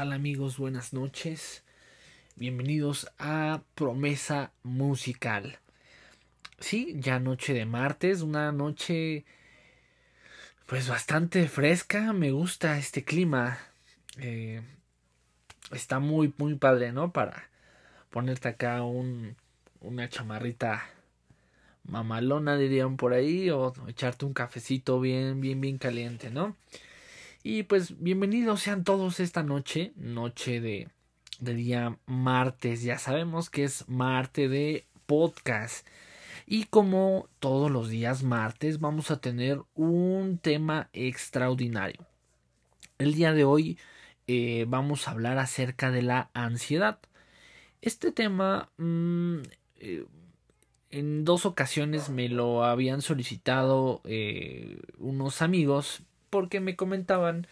tal 0.00 0.12
amigos? 0.14 0.56
Buenas 0.56 0.94
noches. 0.94 1.62
Bienvenidos 2.34 3.12
a 3.18 3.60
Promesa 3.74 4.50
Musical. 4.62 5.58
Sí, 6.58 6.94
ya 6.96 7.18
noche 7.18 7.52
de 7.52 7.66
martes, 7.66 8.22
una 8.22 8.50
noche 8.50 9.26
pues 10.64 10.88
bastante 10.88 11.46
fresca. 11.48 12.14
Me 12.14 12.30
gusta 12.30 12.78
este 12.78 13.04
clima. 13.04 13.58
Eh, 14.16 14.62
está 15.70 15.98
muy, 15.98 16.32
muy 16.38 16.54
padre, 16.54 16.92
¿no? 16.92 17.12
Para 17.12 17.50
ponerte 18.08 18.48
acá 18.48 18.82
un, 18.82 19.36
una 19.82 20.08
chamarrita 20.08 20.82
mamalona, 21.84 22.56
dirían 22.56 22.96
por 22.96 23.12
ahí, 23.12 23.50
o 23.50 23.74
echarte 23.86 24.24
un 24.24 24.32
cafecito 24.32 24.98
bien, 24.98 25.42
bien, 25.42 25.60
bien 25.60 25.76
caliente, 25.76 26.30
¿no? 26.30 26.56
Y 27.42 27.62
pues 27.62 27.98
bienvenidos 27.98 28.60
sean 28.60 28.84
todos 28.84 29.18
esta 29.18 29.42
noche, 29.42 29.94
noche 29.96 30.60
de, 30.60 30.88
de 31.38 31.54
día 31.54 31.98
martes. 32.04 32.82
Ya 32.82 32.98
sabemos 32.98 33.48
que 33.48 33.64
es 33.64 33.88
martes 33.88 34.50
de 34.50 34.86
podcast. 35.06 35.86
Y 36.46 36.64
como 36.64 37.30
todos 37.38 37.70
los 37.70 37.88
días 37.88 38.22
martes 38.22 38.78
vamos 38.78 39.10
a 39.10 39.22
tener 39.22 39.62
un 39.74 40.36
tema 40.36 40.90
extraordinario. 40.92 42.06
El 42.98 43.14
día 43.14 43.32
de 43.32 43.44
hoy 43.44 43.78
eh, 44.26 44.66
vamos 44.68 45.08
a 45.08 45.12
hablar 45.12 45.38
acerca 45.38 45.90
de 45.90 46.02
la 46.02 46.28
ansiedad. 46.34 46.98
Este 47.80 48.12
tema 48.12 48.68
mmm, 48.76 49.38
eh, 49.76 50.04
en 50.90 51.24
dos 51.24 51.46
ocasiones 51.46 52.10
me 52.10 52.28
lo 52.28 52.64
habían 52.64 53.00
solicitado 53.00 54.02
eh, 54.04 54.82
unos 54.98 55.40
amigos 55.40 56.02
porque 56.30 56.60
me 56.60 56.76
comentaban 56.76 57.46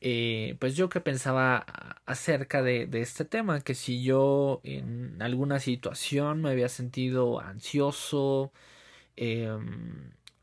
eh, 0.00 0.56
pues 0.60 0.76
yo 0.76 0.88
que 0.88 1.00
pensaba 1.00 1.66
acerca 2.06 2.62
de, 2.62 2.88
este 2.92 3.24
tema, 3.24 3.60
que 3.60 3.74
si 3.74 4.02
yo 4.02 4.60
en 4.64 5.20
alguna 5.20 5.58
situación 5.58 6.42
me 6.42 6.50
había 6.50 6.68
sentido 6.68 7.40
ansioso, 7.40 8.52
eh, 9.16 9.50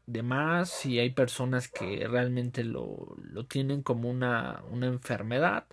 demás, 0.08 0.70
si 0.70 1.00
hay 1.00 1.10
personas 1.12 1.68
que 1.70 2.08
realmente 2.08 2.64
lo, 2.64 3.16
lo 3.18 3.46
tienen 3.46 3.82
como 3.82 4.10
una, 4.10 4.64
una, 4.72 4.88
enfermedad, 4.88 5.66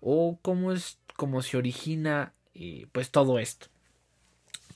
o 0.00 0.38
cómo 0.42 0.72
es 0.72 0.98
como 1.16 1.42
se 1.42 1.56
origina 1.58 2.32
eh, 2.54 2.86
pues 2.92 3.10
todo 3.10 3.38
esto. 3.38 3.68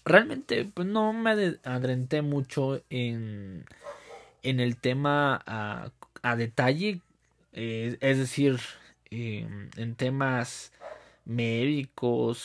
Realmente 0.04 0.64
pues 0.74 0.86
no 0.88 1.12
me 1.12 1.58
adrenté 1.64 2.22
mucho 2.22 2.82
en, 2.90 3.66
en 4.42 4.60
el 4.60 4.76
tema 4.76 5.42
a, 5.46 5.90
a 6.22 6.36
detalle, 6.36 7.00
eh, 7.52 7.96
es 8.00 8.18
decir, 8.18 8.60
eh, 9.10 9.46
en 9.76 9.94
temas 9.96 10.72
médicos, 11.24 12.38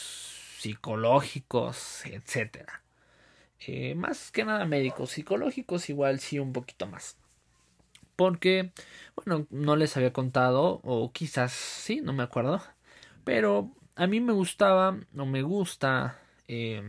psicológicos, 0.59 2.05
etcétera. 2.05 2.81
Eh, 3.67 3.95
más 3.95 4.31
que 4.31 4.45
nada 4.45 4.65
médicos, 4.65 5.11
psicológicos 5.11 5.89
igual 5.89 6.19
sí 6.19 6.39
un 6.39 6.53
poquito 6.53 6.87
más. 6.87 7.17
Porque, 8.15 8.71
bueno, 9.15 9.47
no 9.49 9.75
les 9.75 9.97
había 9.97 10.13
contado, 10.13 10.79
o 10.83 11.11
quizás 11.11 11.51
sí, 11.53 12.01
no 12.01 12.13
me 12.13 12.23
acuerdo. 12.23 12.61
Pero 13.23 13.71
a 13.95 14.07
mí 14.07 14.21
me 14.21 14.33
gustaba, 14.33 14.97
o 15.17 15.25
me 15.25 15.41
gusta, 15.41 16.19
eh, 16.47 16.83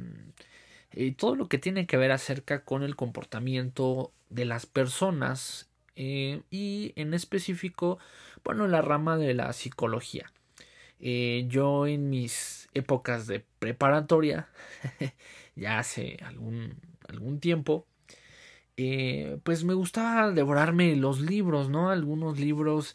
todo 1.16 1.36
lo 1.36 1.48
que 1.48 1.58
tiene 1.58 1.86
que 1.86 1.96
ver 1.96 2.12
acerca 2.12 2.64
con 2.64 2.82
el 2.82 2.96
comportamiento 2.96 4.12
de 4.30 4.44
las 4.44 4.66
personas 4.66 5.68
eh, 5.96 6.42
y 6.50 6.92
en 6.96 7.14
específico, 7.14 7.98
bueno, 8.44 8.68
la 8.68 8.82
rama 8.82 9.16
de 9.16 9.34
la 9.34 9.52
psicología. 9.54 10.30
Eh, 11.00 11.46
yo 11.48 11.86
en 11.86 12.10
mis 12.10 12.68
épocas 12.74 13.26
de 13.26 13.44
preparatoria, 13.58 14.48
ya 15.56 15.78
hace 15.78 16.18
algún, 16.22 16.74
algún 17.08 17.40
tiempo, 17.40 17.86
eh, 18.76 19.38
pues 19.42 19.64
me 19.64 19.74
gustaba 19.74 20.30
devorarme 20.32 20.94
los 20.96 21.20
libros, 21.20 21.70
¿no? 21.70 21.90
Algunos 21.90 22.38
libros 22.38 22.94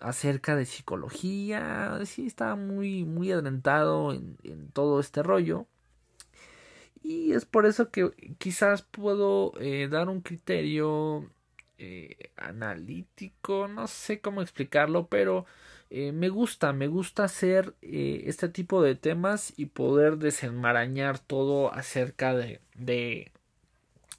acerca 0.00 0.56
de 0.56 0.66
psicología, 0.66 2.00
sí, 2.04 2.26
estaba 2.26 2.56
muy, 2.56 3.04
muy 3.04 3.30
adelantado 3.30 4.12
en, 4.12 4.36
en, 4.42 4.70
todo 4.72 4.98
este 4.98 5.22
rollo. 5.22 5.66
Y 7.02 7.32
es 7.32 7.44
por 7.44 7.66
eso 7.66 7.90
que 7.90 8.10
quizás 8.38 8.82
puedo 8.82 9.52
dar 9.88 10.08
un 10.08 10.20
criterio 10.20 11.30
eh, 11.82 12.30
analítico, 12.36 13.66
no 13.66 13.86
sé 13.86 14.20
cómo 14.20 14.42
explicarlo, 14.42 15.06
pero 15.06 15.46
eh, 15.88 16.12
me 16.12 16.28
gusta, 16.28 16.74
me 16.74 16.88
gusta 16.88 17.24
hacer 17.24 17.74
eh, 17.80 18.24
este 18.26 18.50
tipo 18.50 18.82
de 18.82 18.96
temas 18.96 19.54
y 19.56 19.64
poder 19.64 20.18
desenmarañar 20.18 21.18
todo 21.18 21.72
acerca 21.72 22.34
de, 22.34 22.60
de, 22.74 23.32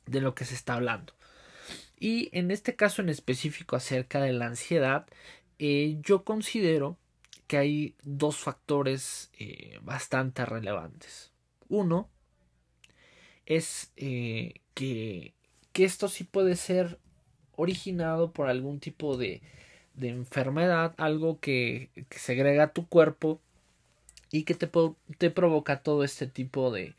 de 0.08 0.22
lo 0.22 0.34
que 0.34 0.46
se 0.46 0.56
está 0.56 0.74
hablando. 0.74 1.14
Y 2.00 2.36
en 2.36 2.50
este 2.50 2.76
caso 2.76 3.04
en 3.04 3.10
específico 3.10 3.76
acerca 3.76 4.22
de 4.22 4.34
la 4.34 4.48
ansiedad, 4.48 5.06
yo 5.60 6.24
considero 6.24 6.98
que 7.46 7.58
hay 7.58 7.96
dos 8.02 8.38
factores 8.38 9.32
bastante 9.84 10.46
relevantes. 10.46 11.32
Uno 11.70 12.10
es 13.46 13.92
que, 13.96 14.62
que 14.74 15.86
esto 15.86 16.08
sí 16.08 16.24
puede 16.24 16.56
ser 16.56 16.98
originado 17.56 18.32
por 18.32 18.50
algún 18.50 18.80
tipo 18.80 19.18
de, 19.18 19.42
de 19.96 20.10
enfermedad, 20.10 20.94
algo 20.98 21.40
que, 21.40 21.90
que, 22.10 22.20
segrega 22.20 22.74
tu 22.74 22.88
cuerpo 22.88 23.40
y 24.32 24.44
que 24.44 24.56
te, 24.56 24.70
te 25.18 25.30
provoca 25.30 25.84
todo 25.84 26.04
este 26.04 26.28
tipo 26.28 26.72
de, 26.72 26.96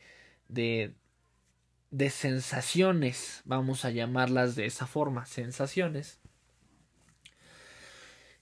de, 0.49 0.93
de, 1.91 2.09
sensaciones, 2.09 3.41
vamos 3.45 3.85
a 3.85 3.91
llamarlas 3.91 4.55
de 4.55 4.65
esa 4.65 4.85
forma, 4.85 5.25
sensaciones. 5.25 6.19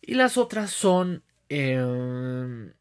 Y 0.02 0.16
las 0.16 0.38
otras 0.38 0.72
son, 0.72 1.24
eh, 1.50 2.74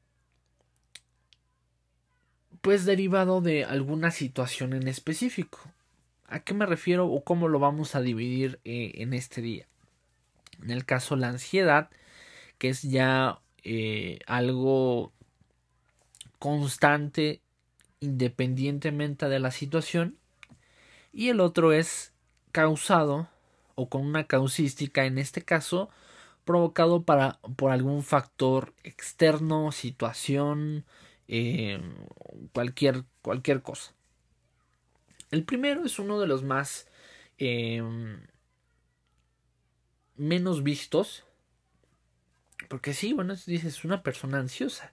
pues 2.60 2.84
derivado 2.84 3.40
de 3.40 3.64
alguna 3.64 4.10
situación 4.10 4.72
en 4.72 4.88
específico. 4.88 5.60
¿A 6.30 6.38
qué 6.38 6.54
me 6.54 6.64
refiero 6.64 7.08
o 7.08 7.24
cómo 7.24 7.48
lo 7.48 7.58
vamos 7.58 7.96
a 7.96 8.00
dividir 8.00 8.60
eh, 8.64 8.92
en 8.94 9.14
este 9.14 9.42
día? 9.42 9.66
En 10.62 10.70
el 10.70 10.84
caso 10.84 11.16
la 11.16 11.28
ansiedad, 11.28 11.91
que 12.58 12.68
es 12.68 12.82
ya 12.82 13.41
eh, 13.64 14.20
algo 14.28 15.12
constante 16.38 17.42
independientemente 17.98 19.28
de 19.28 19.40
la 19.40 19.50
situación. 19.50 20.19
Y 21.12 21.30
el 21.30 21.40
otro 21.40 21.72
es 21.72 22.12
causado 22.52 23.28
o 23.74 23.88
con 23.88 24.06
una 24.06 24.28
causística, 24.28 25.06
en 25.06 25.19
este 25.19 25.42
caso, 25.42 25.90
provocado 26.44 27.02
para, 27.02 27.40
por 27.56 27.72
algún 27.72 28.04
factor 28.04 28.72
externo, 28.84 29.72
situación, 29.72 30.84
eh, 31.26 31.81
cualquier, 32.52 33.02
cualquier 33.20 33.62
cosa. 33.62 33.94
El 35.31 35.44
primero 35.44 35.85
es 35.85 35.99
uno 35.99 36.21
de 36.21 36.27
los 36.27 36.43
más 36.43 36.88
eh, 37.38 37.82
menos 40.17 40.62
vistos. 40.62 41.25
Porque 42.69 42.94
sí, 42.94 43.12
bueno, 43.12 43.35
dices, 43.47 43.85
una 43.85 44.03
persona 44.03 44.38
ansiosa. 44.38 44.93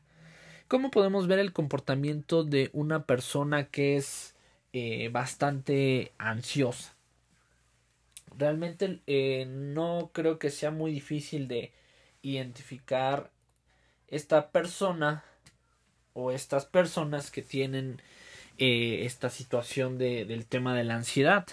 ¿Cómo 0.68 0.92
podemos 0.92 1.28
ver 1.28 1.40
el 1.40 1.54
comportamiento 1.54 2.44
de 2.44 2.70
una 2.74 3.06
persona 3.06 3.68
que 3.68 3.98
es 3.98 4.36
eh, 4.74 5.10
bastante 5.10 6.14
ansiosa? 6.18 6.96
Realmente 8.38 9.02
eh, 9.08 9.46
no 9.48 10.12
creo 10.14 10.40
que 10.40 10.50
sea 10.50 10.72
muy 10.72 10.92
difícil 10.92 11.48
de 11.48 11.74
identificar 12.22 13.32
esta 14.08 14.52
persona 14.52 15.24
o 16.14 16.32
estas 16.32 16.66
personas 16.66 17.32
que 17.32 17.42
tienen 17.42 18.02
eh, 18.60 19.06
esta 19.06 19.30
situación 19.30 20.00
de, 20.00 20.26
del 20.26 20.48
tema 20.48 20.74
de 20.76 20.84
la 20.84 20.96
ansiedad. 20.96 21.46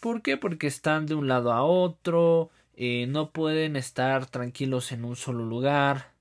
¿Por 0.00 0.22
qué? 0.22 0.36
Porque 0.36 0.66
están 0.66 1.06
de 1.06 1.14
un 1.14 1.28
lado 1.28 1.52
a 1.52 1.62
otro, 1.62 2.50
eh, 2.76 3.06
no 3.06 3.30
pueden 3.30 3.76
estar 3.76 4.26
tranquilos 4.26 4.90
en 4.90 5.04
un 5.04 5.14
solo 5.14 5.44
lugar, 5.44 6.12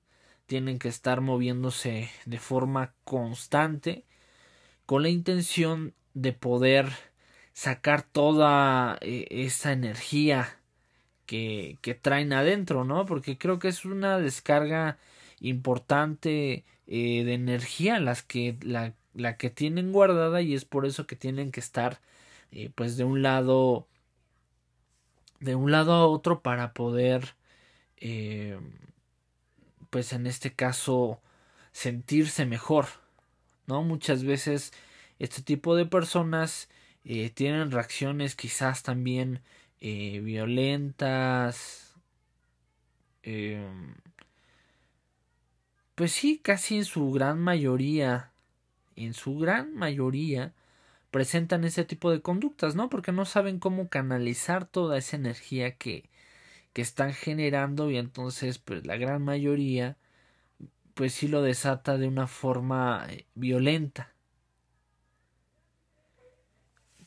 tienen 0.46 0.78
que 0.78 0.90
estar 0.90 1.22
moviéndose 1.22 2.12
de 2.26 2.38
forma 2.40 2.94
constante 3.04 4.06
con 4.86 5.02
la 5.02 5.10
intención 5.10 5.96
de 6.14 6.34
poder 6.34 6.90
sacar 7.54 8.04
toda 8.04 9.00
eh, 9.02 9.26
esa 9.32 9.72
energía 9.72 10.60
que, 11.26 11.80
traen 12.02 12.34
adentro, 12.34 12.84
¿no? 12.86 13.06
Porque 13.08 13.40
creo 13.40 13.58
que 13.58 13.70
es 13.70 13.86
una 13.86 14.20
descarga 14.20 15.00
importante 15.40 16.64
de 16.86 17.34
energía 17.34 18.00
las 18.00 18.24
que 18.24 18.58
la, 18.62 18.94
la, 19.14 19.38
que 19.38 19.50
tienen 19.50 19.92
guardada 19.92 20.42
y 20.42 20.54
es 20.54 20.66
por 20.66 20.86
eso 20.86 21.08
que 21.08 21.16
tienen 21.16 21.52
que 21.52 21.60
estar 21.60 22.00
eh, 22.52 22.72
pues 22.76 22.98
de 22.98 23.04
un 23.04 23.22
lado 23.22 23.88
de 25.40 25.56
un 25.56 25.72
lado 25.72 25.94
a 25.94 26.08
otro 26.08 26.42
para 26.42 26.74
poder 26.74 27.36
eh, 27.98 28.60
pues 29.90 30.14
en 30.14 30.28
este 30.28 30.54
caso 30.54 31.22
sentirse 31.72 32.46
mejor, 32.46 32.88
¿no? 33.68 33.84
Muchas 33.84 34.24
veces 34.24 34.74
este 35.20 35.42
tipo 35.42 35.76
de 35.76 35.86
personas 35.86 36.70
eh, 37.06 37.30
tienen 37.30 37.72
reacciones 37.72 38.36
quizás 38.36 38.84
también 38.84 39.42
violentas, 39.82 41.94
em, 43.24 43.96
pues 45.96 46.12
sí, 46.12 46.40
casi 46.40 46.78
en 46.78 46.86
su 46.86 47.12
gran 47.12 47.40
mayoría, 47.40 48.32
en 48.96 49.14
su 49.14 49.38
gran 49.38 49.74
mayoría, 49.76 50.54
presentan 51.12 51.64
ese 51.66 51.86
tipo 51.86 52.12
de 52.12 52.22
conductas, 52.22 52.76
¿no? 52.76 52.90
Porque 52.90 53.12
no 53.12 53.26
saben 53.26 53.60
cómo 53.60 53.90
canalizar 53.90 54.66
toda 54.66 54.98
esa 54.98 55.18
energía 55.18 55.76
que, 55.78 56.10
que 56.74 56.82
están 56.82 57.14
generando 57.14 57.92
y 57.92 57.98
entonces 57.98 58.60
pues 58.60 58.86
la 58.88 58.98
gran 58.98 59.24
mayoría 59.24 59.98
pues 60.94 61.14
sí 61.14 61.28
lo 61.28 61.42
desata 61.42 61.98
de 61.98 62.08
una 62.08 62.28
forma 62.28 63.06
eh, 63.10 63.26
violenta. 63.36 64.14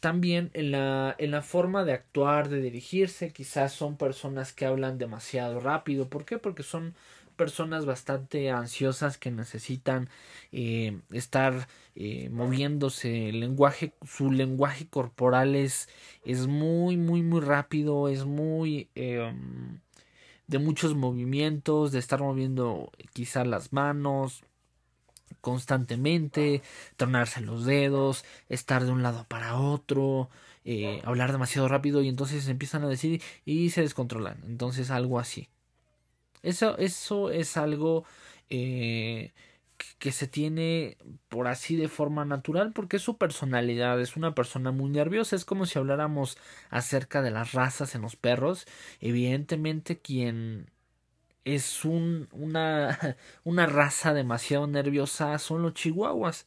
También 0.00 0.50
en 0.54 0.70
la, 0.72 1.14
en 1.18 1.30
la 1.30 1.42
forma 1.42 1.84
de 1.84 1.92
actuar, 1.92 2.48
de 2.48 2.60
dirigirse, 2.60 3.32
quizás 3.32 3.72
son 3.72 3.96
personas 3.96 4.52
que 4.52 4.66
hablan 4.66 4.98
demasiado 4.98 5.58
rápido. 5.60 6.08
¿Por 6.08 6.24
qué? 6.24 6.38
Porque 6.38 6.62
son 6.62 6.94
personas 7.36 7.86
bastante 7.86 8.50
ansiosas 8.50 9.18
que 9.18 9.30
necesitan 9.30 10.08
eh, 10.52 11.00
estar 11.12 11.68
eh, 11.94 12.28
moviéndose. 12.30 13.28
El 13.28 13.40
lenguaje 13.40 13.94
su 14.06 14.32
lenguaje 14.32 14.88
corporal 14.88 15.54
es, 15.54 15.88
es 16.24 16.46
muy 16.46 16.96
muy 16.96 17.22
muy 17.22 17.40
rápido 17.40 18.08
es 18.08 18.24
muy 18.24 18.88
em, 18.94 19.80
de 20.46 20.58
muchos 20.58 20.94
movimientos 20.94 21.92
de 21.92 21.98
estar 21.98 22.20
moviendo 22.20 22.92
quizá 23.12 23.44
las 23.44 23.72
manos 23.72 24.42
constantemente 25.40 26.62
tronarse 26.96 27.40
los 27.40 27.64
dedos 27.64 28.24
estar 28.48 28.84
de 28.84 28.92
un 28.92 29.02
lado 29.02 29.24
para 29.28 29.56
otro 29.58 30.30
eh, 30.64 31.00
hablar 31.04 31.32
demasiado 31.32 31.68
rápido 31.68 32.02
y 32.02 32.08
entonces 32.08 32.48
empiezan 32.48 32.82
a 32.84 32.88
decir 32.88 33.22
y 33.44 33.70
se 33.70 33.82
descontrolan. 33.82 34.42
Entonces 34.46 34.90
algo 34.90 35.20
así 35.20 35.48
eso, 36.48 36.78
eso 36.78 37.30
es 37.30 37.56
algo 37.56 38.04
eh, 38.50 39.32
que 39.98 40.12
se 40.12 40.26
tiene 40.28 40.96
por 41.28 41.48
así 41.48 41.76
de 41.76 41.88
forma 41.88 42.24
natural 42.24 42.72
porque 42.72 42.96
es 42.98 43.02
su 43.02 43.18
personalidad, 43.18 44.00
es 44.00 44.16
una 44.16 44.34
persona 44.34 44.70
muy 44.72 44.90
nerviosa, 44.90 45.36
es 45.36 45.44
como 45.44 45.66
si 45.66 45.78
habláramos 45.78 46.38
acerca 46.70 47.22
de 47.22 47.30
las 47.30 47.52
razas 47.52 47.94
en 47.94 48.02
los 48.02 48.16
perros, 48.16 48.66
evidentemente 49.00 49.98
quien 50.00 50.70
es 51.44 51.84
un, 51.84 52.28
una, 52.32 52.98
una 53.44 53.66
raza 53.66 54.14
demasiado 54.14 54.66
nerviosa 54.66 55.38
son 55.38 55.62
los 55.62 55.74
chihuahuas, 55.74 56.46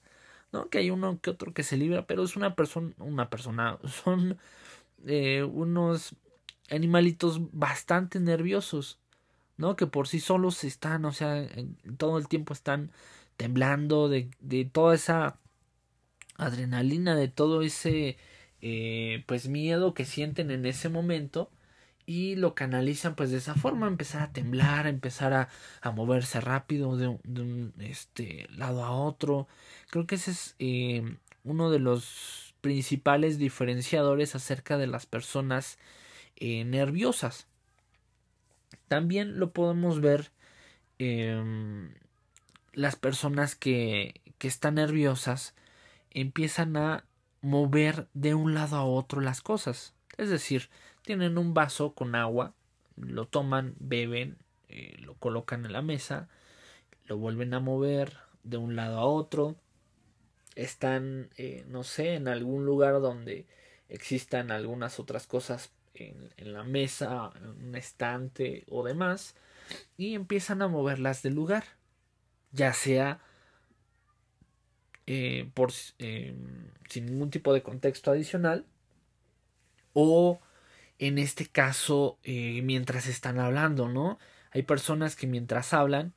¿no? 0.52 0.70
Que 0.70 0.80
hay 0.80 0.90
uno 0.92 1.20
que 1.22 1.32
otro 1.32 1.54
que 1.54 1.64
se 1.64 1.78
libra, 1.78 2.06
pero 2.08 2.24
es 2.24 2.36
una 2.36 2.56
persona, 2.56 2.94
una 3.00 3.30
persona, 3.30 3.80
son 4.04 4.38
eh, 5.06 5.44
unos 5.44 6.16
animalitos 6.70 7.40
bastante 7.54 8.20
nerviosos. 8.20 8.99
¿No? 9.60 9.76
Que 9.76 9.88
por 9.88 10.08
sí 10.08 10.20
solos 10.20 10.64
están, 10.64 11.06
o 11.06 11.12
sea, 11.14 11.48
todo 11.98 12.18
el 12.18 12.28
tiempo 12.28 12.54
están 12.54 12.92
temblando 13.38 14.10
de, 14.10 14.32
de 14.40 14.66
toda 14.66 14.96
esa 14.96 15.38
adrenalina, 16.38 17.16
de 17.16 17.28
todo 17.28 17.62
ese 17.62 18.18
eh, 18.62 19.24
pues 19.28 19.50
miedo 19.50 19.94
que 19.94 20.06
sienten 20.06 20.52
en 20.52 20.66
ese 20.66 20.90
momento 20.90 21.52
y 22.06 22.36
lo 22.36 22.56
canalizan 22.56 23.16
pues 23.16 23.32
de 23.32 23.38
esa 23.38 23.56
forma, 23.56 23.88
empezar 23.88 24.22
a 24.24 24.32
temblar, 24.34 24.88
empezar 24.88 25.34
a, 25.34 25.50
a 25.82 25.92
moverse 25.92 26.42
rápido 26.42 26.98
de, 26.98 27.08
un 27.08 27.74
este, 27.80 28.48
lado 28.56 28.84
a 28.86 28.92
otro. 28.92 29.48
Creo 29.90 30.08
que 30.08 30.16
ese 30.16 30.32
es 30.32 30.56
eh, 30.60 31.04
uno 31.44 31.70
de 31.70 31.80
los 31.80 32.56
principales 32.62 33.38
diferenciadores 33.38 34.36
acerca 34.36 34.78
de 34.78 34.88
las 34.88 35.06
personas 35.06 35.78
eh, 36.38 36.64
nerviosas. 36.66 37.48
También 38.90 39.40
lo 39.40 39.52
podemos 39.52 40.02
ver 40.02 40.32
eh, 40.98 41.42
las 42.74 42.98
personas 42.98 43.56
que, 43.56 44.22
que 44.38 44.50
están 44.50 44.76
nerviosas 44.76 45.56
empiezan 46.10 46.76
a 46.76 47.06
mover 47.42 48.08
de 48.14 48.34
un 48.34 48.54
lado 48.54 48.76
a 48.76 48.84
otro 48.84 49.22
las 49.22 49.42
cosas. 49.42 49.94
Es 50.18 50.30
decir, 50.30 50.70
tienen 51.04 51.38
un 51.38 51.54
vaso 51.54 51.94
con 51.94 52.16
agua, 52.16 52.54
lo 52.98 53.28
toman, 53.28 53.76
beben, 53.80 54.38
eh, 54.68 54.98
lo 55.00 55.14
colocan 55.14 55.66
en 55.66 55.74
la 55.74 55.82
mesa, 55.82 56.28
lo 57.06 57.18
vuelven 57.18 57.54
a 57.54 57.60
mover 57.60 58.18
de 58.44 58.58
un 58.58 58.76
lado 58.76 58.98
a 58.98 59.06
otro. 59.06 59.56
Están, 60.56 61.30
eh, 61.38 61.64
no 61.68 61.84
sé, 61.84 62.16
en 62.16 62.28
algún 62.28 62.66
lugar 62.66 63.02
donde 63.02 63.46
existan 63.88 64.52
algunas 64.52 65.00
otras 65.00 65.28
cosas 65.28 65.72
en, 65.94 66.54
la 66.54 66.64
mesa, 66.64 67.32
en 67.36 67.68
un 67.68 67.76
estante 67.76 68.66
o 68.70 68.84
demás, 68.84 69.36
y 69.98 70.16
empiezan 70.16 70.62
a 70.62 70.68
moverlas 70.68 71.22
del 71.22 71.36
lugar, 71.36 71.64
ya 72.52 72.74
sea 72.74 73.20
eh, 75.06 75.50
por, 75.54 75.72
eh, 76.00 76.36
sin 76.90 77.06
ningún 77.06 77.30
tipo 77.30 77.54
de 77.54 77.64
contexto 77.64 78.12
adicional 78.12 78.66
o 79.94 80.40
en 81.00 81.18
este 81.18 81.46
caso 81.48 82.20
eh, 82.24 82.62
mientras 82.64 83.08
están 83.08 83.40
hablando, 83.40 83.90
¿no? 83.90 84.20
Hay 84.52 84.64
personas 84.64 85.16
que 85.16 85.28
mientras 85.28 85.74
hablan 85.74 86.14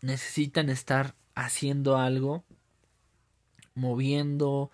necesitan 0.00 0.68
estar 0.68 1.14
haciendo 1.34 1.96
algo, 1.96 2.44
moviendo, 3.74 4.70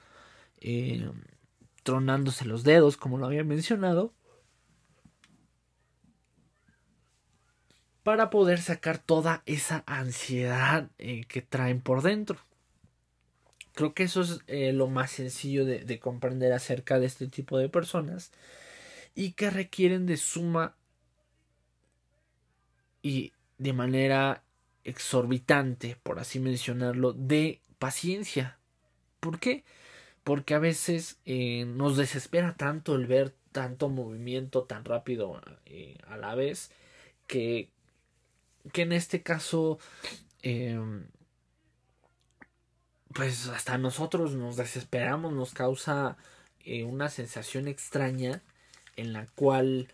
tronándose 1.89 2.45
los 2.45 2.65
dedos, 2.65 2.99
como 2.99 3.17
lo 3.17 3.25
había 3.25 3.45
mencionado, 3.45 4.13
para 8.03 8.29
poder 8.29 8.61
sacar 8.61 8.99
toda 8.99 9.43
esa 9.47 9.85
ansiedad 9.87 10.91
eh, 10.99 11.25
que 11.25 11.41
traen 11.41 11.81
por 11.81 12.03
dentro. 12.03 12.37
Creo 13.73 13.95
que 13.95 14.03
eso 14.03 14.21
es 14.21 14.41
eh, 14.49 14.75
lo 14.75 14.89
más 14.89 15.13
sencillo 15.13 15.65
de, 15.65 15.83
de 15.83 15.99
comprender 15.99 16.53
acerca 16.53 16.99
de 16.99 17.07
este 17.07 17.27
tipo 17.27 17.57
de 17.57 17.71
personas 17.71 18.33
y 19.15 19.33
que 19.33 19.49
requieren 19.49 20.05
de 20.05 20.19
suma 20.19 20.77
y 23.01 23.33
de 23.57 23.73
manera 23.73 24.43
exorbitante, 24.85 25.97
por 26.03 26.19
así 26.19 26.39
mencionarlo, 26.39 27.15
de 27.15 27.63
paciencia. 27.79 28.59
¿Por 29.21 29.41
qué? 29.41 29.65
Porque 30.29 30.53
a 30.53 30.59
veces 30.59 31.19
eh, 31.25 31.65
nos 31.65 31.97
desespera 31.97 32.55
tanto 32.55 32.97
el 32.97 33.07
ver 33.07 33.35
tanto 33.51 33.89
movimiento 33.89 34.65
tan 34.65 34.85
rápido 34.85 35.41
eh, 35.65 35.97
a 36.07 36.19
la 36.19 36.35
vez 36.35 36.71
que, 37.27 37.71
que 38.75 38.83
en 38.83 38.93
este 38.93 39.23
caso 39.23 39.79
em, 40.43 41.07
pues 43.15 43.49
hasta 43.49 43.79
nosotros 43.79 44.35
nos 44.35 44.59
desesperamos, 44.59 45.33
nos 45.33 45.55
causa 45.55 46.19
eh, 46.63 46.85
una 46.85 47.09
sensación 47.09 47.67
extraña 47.67 48.43
en 48.97 49.15
la 49.15 49.25
cual 49.29 49.89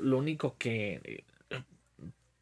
lo 0.00 0.18
único 0.18 0.56
que 0.58 1.22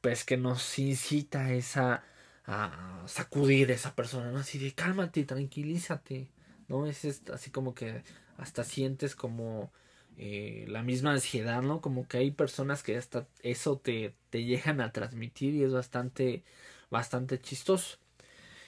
pues 0.01 0.25
que 0.25 0.39
nos 0.39 0.79
incita 0.79 1.53
esa 1.53 2.03
a 2.45 3.03
sacudir 3.07 3.71
a 3.71 3.75
esa 3.75 3.95
persona, 3.95 4.31
¿no? 4.31 4.39
Así 4.39 4.59
de 4.59 4.73
cálmate, 4.73 5.25
tranquilízate, 5.25 6.29
¿no? 6.69 6.87
Es 6.87 7.23
así 7.33 7.51
como 7.51 7.75
que 7.75 8.03
hasta 8.37 8.65
sientes 8.65 9.15
como 9.15 9.73
eh, 10.19 10.65
la 10.69 10.83
misma 10.83 11.13
ansiedad, 11.13 11.63
¿no? 11.63 11.81
Como 11.81 12.09
que 12.09 12.19
hay 12.19 12.31
personas 12.33 12.83
que 12.83 12.97
hasta 12.97 13.27
eso 13.43 13.79
te, 13.79 14.15
te 14.31 14.45
llegan 14.45 14.81
a 14.81 14.93
transmitir 14.93 15.55
y 15.55 15.63
es 15.63 15.73
bastante, 15.73 16.45
bastante 16.91 17.41
chistoso. 17.41 17.99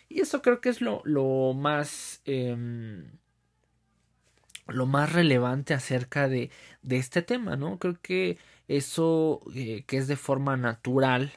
Y 0.08 0.20
eso 0.20 0.42
creo 0.42 0.60
que 0.60 0.68
es 0.70 0.80
lo, 0.80 1.02
lo 1.04 1.54
más... 1.54 2.22
Em, 2.24 3.06
lo 4.66 4.86
más 4.86 5.12
relevante 5.12 5.74
acerca 5.74 6.28
de, 6.28 6.50
de 6.82 6.96
este 6.96 7.22
tema, 7.22 7.56
¿no? 7.56 7.78
Creo 7.78 7.98
que 8.00 8.38
eso 8.68 9.42
eh, 9.54 9.84
que 9.86 9.98
es 9.98 10.08
de 10.08 10.16
forma 10.16 10.56
natural, 10.56 11.32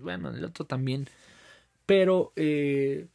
bueno, 0.00 0.30
el 0.30 0.44
otro 0.44 0.64
también. 0.66 1.08
Pero 1.86 2.32
eh, 2.36 3.08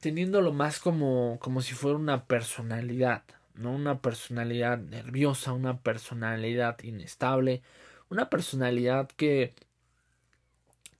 teniéndolo 0.00 0.52
más 0.52 0.78
como, 0.80 1.38
como 1.40 1.62
si 1.62 1.74
fuera 1.74 1.96
una 1.96 2.26
personalidad, 2.26 3.24
¿no? 3.54 3.72
Una 3.72 4.00
personalidad 4.00 4.78
nerviosa, 4.78 5.52
una 5.52 5.80
personalidad 5.80 6.78
inestable, 6.82 7.62
una 8.10 8.30
personalidad 8.30 9.08
que 9.16 9.54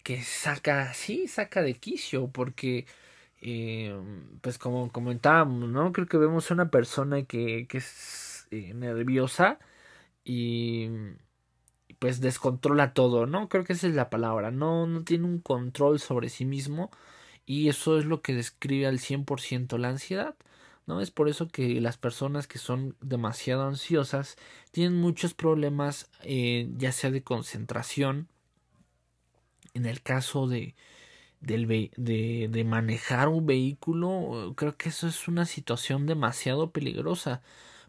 que 0.02 0.22
saca, 0.22 0.94
sí, 0.94 1.26
saca 1.26 1.62
de 1.62 1.74
quicio, 1.74 2.28
porque 2.28 2.86
eh, 3.40 3.92
pues 4.40 4.56
como 4.58 4.92
comentábamos, 4.92 5.68
¿no? 5.68 5.92
Creo 5.92 6.06
que 6.06 6.16
vemos 6.16 6.50
una 6.52 6.70
persona 6.70 7.24
que, 7.24 7.66
que 7.68 7.78
es 7.78 8.46
eh, 8.52 8.72
nerviosa 8.74 9.58
y 10.24 10.88
pues 11.98 12.20
descontrola 12.20 12.92
todo, 12.94 13.26
¿no? 13.26 13.48
Creo 13.48 13.64
que 13.64 13.74
esa 13.74 13.86
es 13.88 13.94
la 13.94 14.10
palabra, 14.10 14.50
no, 14.50 14.86
no 14.86 15.04
tiene 15.04 15.24
un 15.24 15.40
control 15.40 16.00
sobre 16.00 16.28
sí 16.28 16.44
mismo 16.44 16.90
y 17.46 17.68
eso 17.68 17.98
es 17.98 18.04
lo 18.04 18.22
que 18.22 18.34
describe 18.34 18.86
al 18.86 18.98
100% 18.98 19.78
la 19.78 19.88
ansiedad. 19.90 20.34
¿no? 20.86 21.00
Es 21.00 21.10
por 21.10 21.28
eso 21.28 21.48
que 21.48 21.80
las 21.80 21.98
personas 21.98 22.46
que 22.46 22.58
son 22.58 22.96
demasiado 23.00 23.66
ansiosas 23.66 24.36
tienen 24.70 25.00
muchos 25.00 25.34
problemas, 25.34 26.08
eh, 26.22 26.68
ya 26.76 26.92
sea 26.92 27.10
de 27.10 27.22
concentración, 27.22 28.28
en 29.74 29.86
el 29.86 30.02
caso 30.02 30.46
de, 30.48 30.74
de, 31.40 32.48
de 32.50 32.64
manejar 32.64 33.28
un 33.28 33.46
vehículo, 33.46 34.54
creo 34.56 34.76
que 34.76 34.88
eso 34.88 35.06
es 35.08 35.28
una 35.28 35.44
situación 35.44 36.06
demasiado 36.06 36.70
peligrosa, 36.70 37.42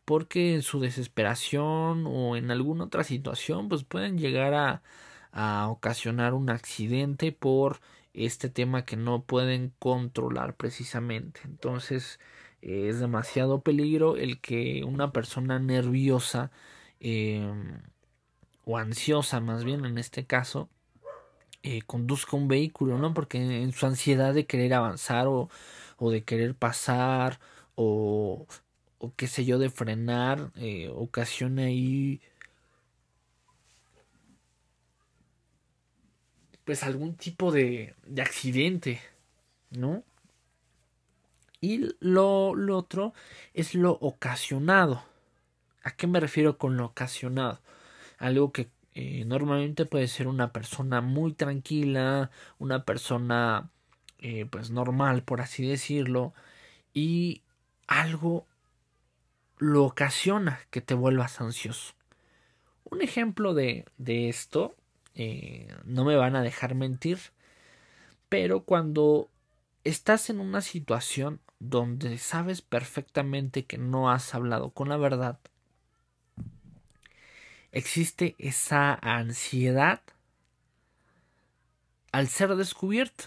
porque 0.08 0.56
en 0.56 0.62
su 0.62 0.80
desesperación 0.80 2.06
o 2.08 2.38
en 2.38 2.50
alguna 2.50 2.86
otra 2.86 3.04
situación, 3.04 3.68
pues 3.68 3.84
pueden 3.84 4.18
llegar 4.18 4.54
a, 4.54 4.82
a 5.34 5.68
ocasionar 5.70 6.34
un 6.34 6.50
accidente 6.50 7.34
por 7.34 7.82
este 8.14 8.50
tema 8.50 8.86
que 8.86 8.96
no 8.96 9.24
pueden 9.24 9.74
controlar 9.80 10.56
precisamente. 10.56 11.42
Entonces, 11.44 12.22
es 12.62 13.02
demasiado 13.02 13.62
peligro 13.64 14.16
el 14.16 14.40
que 14.40 14.86
una 14.86 15.12
persona 15.12 15.60
nerviosa 15.60 16.52
em, 17.02 17.82
o 18.66 18.78
ansiosa 18.78 19.42
más 19.42 19.66
bien 19.66 19.86
en 19.86 19.98
este 19.98 20.26
caso 20.26 20.70
eh, 21.64 21.82
conduzca 21.84 22.38
un 22.38 22.48
vehículo, 22.48 22.98
¿no? 22.98 23.14
Porque 23.14 23.40
en 23.40 23.74
su 23.74 23.86
ansiedad 23.86 24.34
de 24.34 24.46
querer 24.48 24.74
avanzar 24.74 25.28
o, 25.28 25.50
o 25.98 26.12
de 26.12 26.24
querer 26.24 26.56
pasar 26.56 27.40
o, 27.76 28.48
o 29.00 29.14
qué 29.16 29.28
sé 29.28 29.46
yo 29.46 29.60
de 29.60 29.70
frenar 29.70 30.52
eh, 30.56 30.90
ocasiona 30.94 31.64
ahí 31.64 32.22
pues 36.64 36.84
algún 36.84 37.16
tipo 37.16 37.52
de, 37.54 37.96
de 38.06 38.22
accidente, 38.22 39.02
¿no? 39.72 40.04
Y 41.62 41.90
lo, 42.02 42.56
lo, 42.56 42.78
otro 42.78 43.14
es 43.54 43.74
lo 43.74 43.94
ocasionado. 43.94 45.02
¿A 45.82 45.92
qué 45.92 46.08
me 46.08 46.20
refiero 46.20 46.58
con 46.58 46.76
lo 46.76 46.88
ocasionado? 46.88 47.62
Algo 48.18 48.52
que 48.52 48.70
eh, 48.96 49.26
normalmente 49.26 49.86
puede 49.86 50.08
ser 50.08 50.28
una 50.28 50.52
persona 50.52 51.02
muy 51.02 51.34
tranquila, 51.34 52.32
una 52.60 52.84
persona 52.84 53.70
eh, 54.20 54.48
pues 54.50 54.72
normal, 54.72 55.22
por 55.22 55.42
así 55.42 55.68
decirlo, 55.68 56.34
y 56.96 57.44
algo 57.86 58.47
lo 59.58 59.86
ocasiona 59.86 60.60
que 60.70 60.82
te 60.82 60.94
vuelvas 60.94 61.42
ansioso. 61.42 61.94
Un 62.84 63.02
ejemplo 63.02 63.54
de, 63.54 63.86
de 63.98 64.30
esto, 64.30 64.76
eh, 65.16 65.76
no 65.84 66.06
me 66.06 66.16
van 66.16 66.36
a 66.36 66.42
dejar 66.42 66.76
mentir, 66.76 67.20
pero 68.30 68.64
cuando 68.64 69.30
estás 69.84 70.30
en 70.30 70.40
una 70.40 70.62
situación 70.62 71.40
donde 71.60 72.18
sabes 72.18 72.62
perfectamente 72.62 73.66
que 73.66 73.78
no 73.78 74.12
has 74.12 74.36
hablado 74.36 74.70
con 74.70 74.90
la 74.90 74.98
verdad, 74.98 75.40
existe 77.72 78.36
esa 78.38 78.94
ansiedad 78.94 80.02
al 82.12 82.28
ser 82.28 82.56
descubierto. 82.56 83.26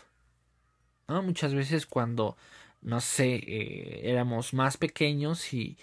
Muchas 1.09 1.55
veces 1.55 1.87
cuando, 1.87 2.37
no 2.83 3.01
sé, 3.01 3.35
eh, 3.35 4.11
éramos 4.11 4.55
más 4.55 4.77
pequeños 4.77 5.53
y, 5.53 5.77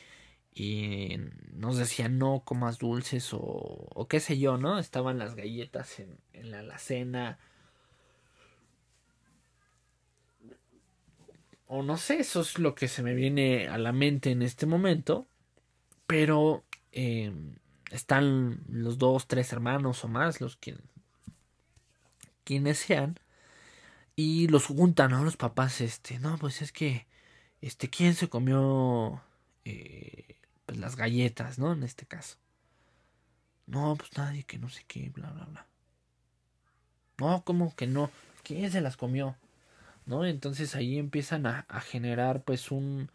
y, 0.57 1.17
nos 1.53 1.77
decían 1.77 2.17
no 2.17 2.41
comas 2.43 2.79
dulces 2.79 3.29
o, 3.33 4.07
qué 4.09 4.19
sé 4.19 4.39
yo, 4.39 4.57
¿no? 4.57 4.79
Estaban 4.79 5.19
las 5.19 5.35
galletas 5.35 5.99
en, 5.99 6.51
la 6.51 6.59
alacena 6.59 7.39
o 11.67 11.83
no 11.83 11.97
sé, 11.97 12.19
eso 12.19 12.41
es 12.41 12.59
lo 12.59 12.75
que 12.75 12.87
se 12.87 13.03
me 13.03 13.13
viene 13.13 13.67
a 13.67 13.77
la 13.77 13.91
mente 13.91 14.31
en 14.31 14.41
este 14.41 14.65
momento, 14.65 15.27
pero 16.07 16.63
eh, 16.91 17.33
están 17.91 18.61
los 18.69 18.97
dos, 18.97 19.27
tres 19.27 19.51
hermanos 19.51 20.03
o 20.03 20.07
más, 20.07 20.39
los 20.41 20.55
quien, 20.55 20.79
quienes 22.43 22.77
sean, 22.79 23.19
y 24.15 24.47
los 24.47 24.67
juntan, 24.67 25.11
¿no? 25.11 25.23
Los 25.23 25.37
papás, 25.37 25.81
este, 25.81 26.19
no, 26.19 26.37
pues 26.37 26.61
es 26.61 26.71
que, 26.71 27.05
este, 27.61 27.89
¿quién 27.89 28.15
se 28.15 28.29
comió, 28.29 29.21
eh, 29.65 30.26
pues 30.67 30.77
las 30.77 30.95
galletas, 30.95 31.57
¿no? 31.57 31.74
En 31.74 31.81
este 31.81 32.05
caso. 32.05 32.38
No, 33.65 33.95
pues 33.95 34.15
nadie, 34.15 34.43
que 34.43 34.59
no 34.59 34.69
sé 34.69 34.83
qué, 34.88 35.09
bla, 35.09 35.31
bla, 35.31 35.45
bla. 35.45 35.65
No, 37.17 37.43
¿cómo 37.43 37.75
que 37.75 37.88
no? 37.88 38.12
¿Quién 38.43 38.71
se 38.71 38.81
las 38.81 38.97
comió? 38.97 39.36
¿no? 40.07 40.25
Entonces 40.25 40.75
ahí 40.75 40.97
empiezan 40.97 41.45
a, 41.45 41.65
generar 41.81 42.43
pues 42.43 42.71
un, 42.71 43.12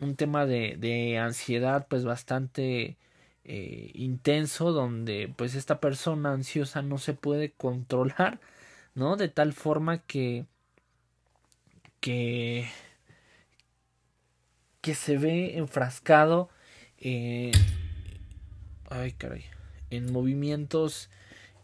un 0.00 0.16
tema 0.16 0.46
de, 0.46 0.76
de, 0.78 1.18
ansiedad 1.18 1.86
pues 1.88 2.04
bastante 2.04 2.96
eh, 3.44 3.90
intenso 3.94 4.72
donde 4.72 5.32
pues 5.36 5.54
esta 5.56 5.80
persona 5.80 6.32
ansiosa 6.32 6.82
no 6.82 6.98
se 6.98 7.14
puede 7.14 7.52
controlar, 7.52 8.40
¿no? 8.94 9.16
De 9.16 9.28
tal 9.28 9.52
forma 9.54 9.98
que 9.98 10.46
que 12.00 12.68
que 14.80 14.94
se 14.94 15.16
ve 15.18 15.56
enfrascado 15.58 16.50
en 17.04 17.52
ay 18.90 19.12
caray 19.12 19.44
en 19.90 20.12
movimientos 20.12 21.08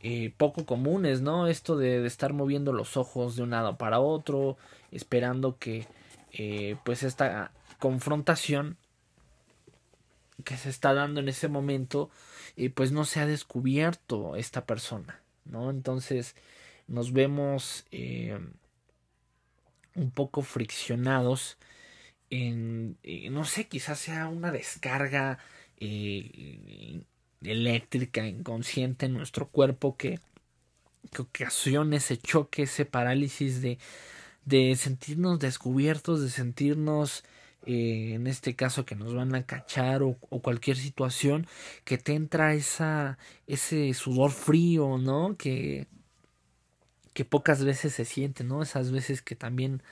eh, 0.02 0.32
poco 0.38 0.64
comunes, 0.64 1.20
¿no? 1.20 1.46
Esto 1.46 1.76
de, 1.76 2.06
estar 2.06 2.32
moviendo 2.32 2.72
los 2.72 2.96
ojos 2.96 3.36
de 3.36 3.42
un 3.42 3.50
lado 3.50 3.76
para 3.76 4.00
otro, 4.00 4.56
esperando 4.90 5.58
que 5.58 5.86
eh, 6.32 6.76
pues 6.84 7.02
esta 7.02 7.52
confrontación 7.78 8.78
que 10.42 10.56
se 10.56 10.70
está 10.70 10.94
dando 10.94 11.20
en 11.20 11.28
ese 11.28 11.48
momento, 11.48 12.08
eh, 12.56 12.70
pues 12.70 12.92
no 12.92 13.04
se 13.04 13.20
ha 13.20 13.26
descubierto 13.26 14.36
esta 14.36 14.64
persona, 14.64 15.20
¿no? 15.44 15.68
Entonces 15.68 16.34
nos 16.88 17.12
vemos 17.12 17.84
un 19.94 20.10
poco 20.12 20.40
friccionados 20.40 21.58
en, 22.30 22.96
no 23.30 23.44
sé, 23.44 23.66
quizás 23.68 23.98
sea 23.98 24.28
una 24.28 24.52
descarga 24.52 25.38
eléctrica 27.42 28.26
inconsciente 28.26 29.06
en 29.06 29.14
nuestro 29.14 29.48
cuerpo 29.48 29.96
que, 29.96 30.20
que 31.12 31.22
ocasiona 31.22 31.96
ese 31.96 32.16
choque, 32.18 32.62
ese 32.62 32.84
parálisis 32.84 33.62
de, 33.62 33.78
de 34.44 34.76
sentirnos 34.76 35.38
descubiertos, 35.38 36.22
de 36.22 36.30
sentirnos 36.30 37.24
eh, 37.66 38.14
en 38.14 38.26
este 38.26 38.56
caso 38.56 38.86
que 38.86 38.96
nos 38.96 39.14
van 39.14 39.34
a 39.34 39.44
cachar 39.44 40.02
o, 40.02 40.16
o, 40.30 40.40
cualquier 40.40 40.76
situación 40.78 41.46
que 41.84 41.98
te 41.98 42.14
entra 42.14 42.54
esa 42.54 43.18
ese 43.46 43.92
sudor 43.92 44.30
frío 44.30 44.96
no 44.96 45.36
que 45.36 45.86
que 47.12 47.26
pocas 47.26 47.62
veces 47.62 47.92
se 47.92 48.06
siente 48.06 48.44
no 48.44 48.62
esas 48.62 48.90
veces 48.92 49.20
que 49.20 49.36
también 49.36 49.82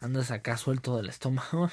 andas 0.00 0.30
acá 0.30 0.56
suelto 0.56 0.96
del 0.96 1.08
estómago 1.08 1.70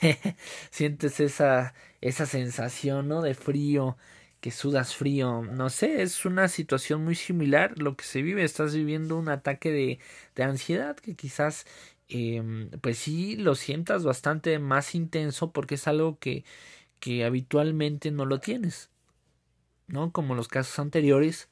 sientes 0.70 1.20
esa 1.20 1.74
esa 2.00 2.26
sensación 2.26 3.08
no 3.08 3.22
de 3.22 3.34
frío 3.34 3.96
que 4.40 4.50
sudas 4.50 4.94
frío, 4.94 5.42
no 5.42 5.70
sé, 5.70 6.02
es 6.02 6.24
una 6.24 6.48
situación 6.48 7.02
muy 7.04 7.14
similar 7.14 7.78
lo 7.78 7.96
que 7.96 8.04
se 8.04 8.22
vive, 8.22 8.44
estás 8.44 8.74
viviendo 8.74 9.16
un 9.18 9.28
ataque 9.28 9.72
de, 9.72 9.98
de 10.36 10.42
ansiedad 10.44 10.96
que 10.96 11.16
quizás 11.16 11.66
eh, 12.08 12.68
pues 12.80 12.98
sí 12.98 13.36
lo 13.36 13.54
sientas 13.54 14.04
bastante 14.04 14.58
más 14.58 14.94
intenso 14.94 15.50
porque 15.52 15.74
es 15.76 15.88
algo 15.88 16.18
que, 16.18 16.44
que 17.00 17.24
habitualmente 17.24 18.10
no 18.12 18.26
lo 18.26 18.40
tienes, 18.40 18.90
¿no? 19.88 20.12
Como 20.12 20.34
los 20.34 20.48
casos 20.48 20.78
anteriores, 20.78 21.48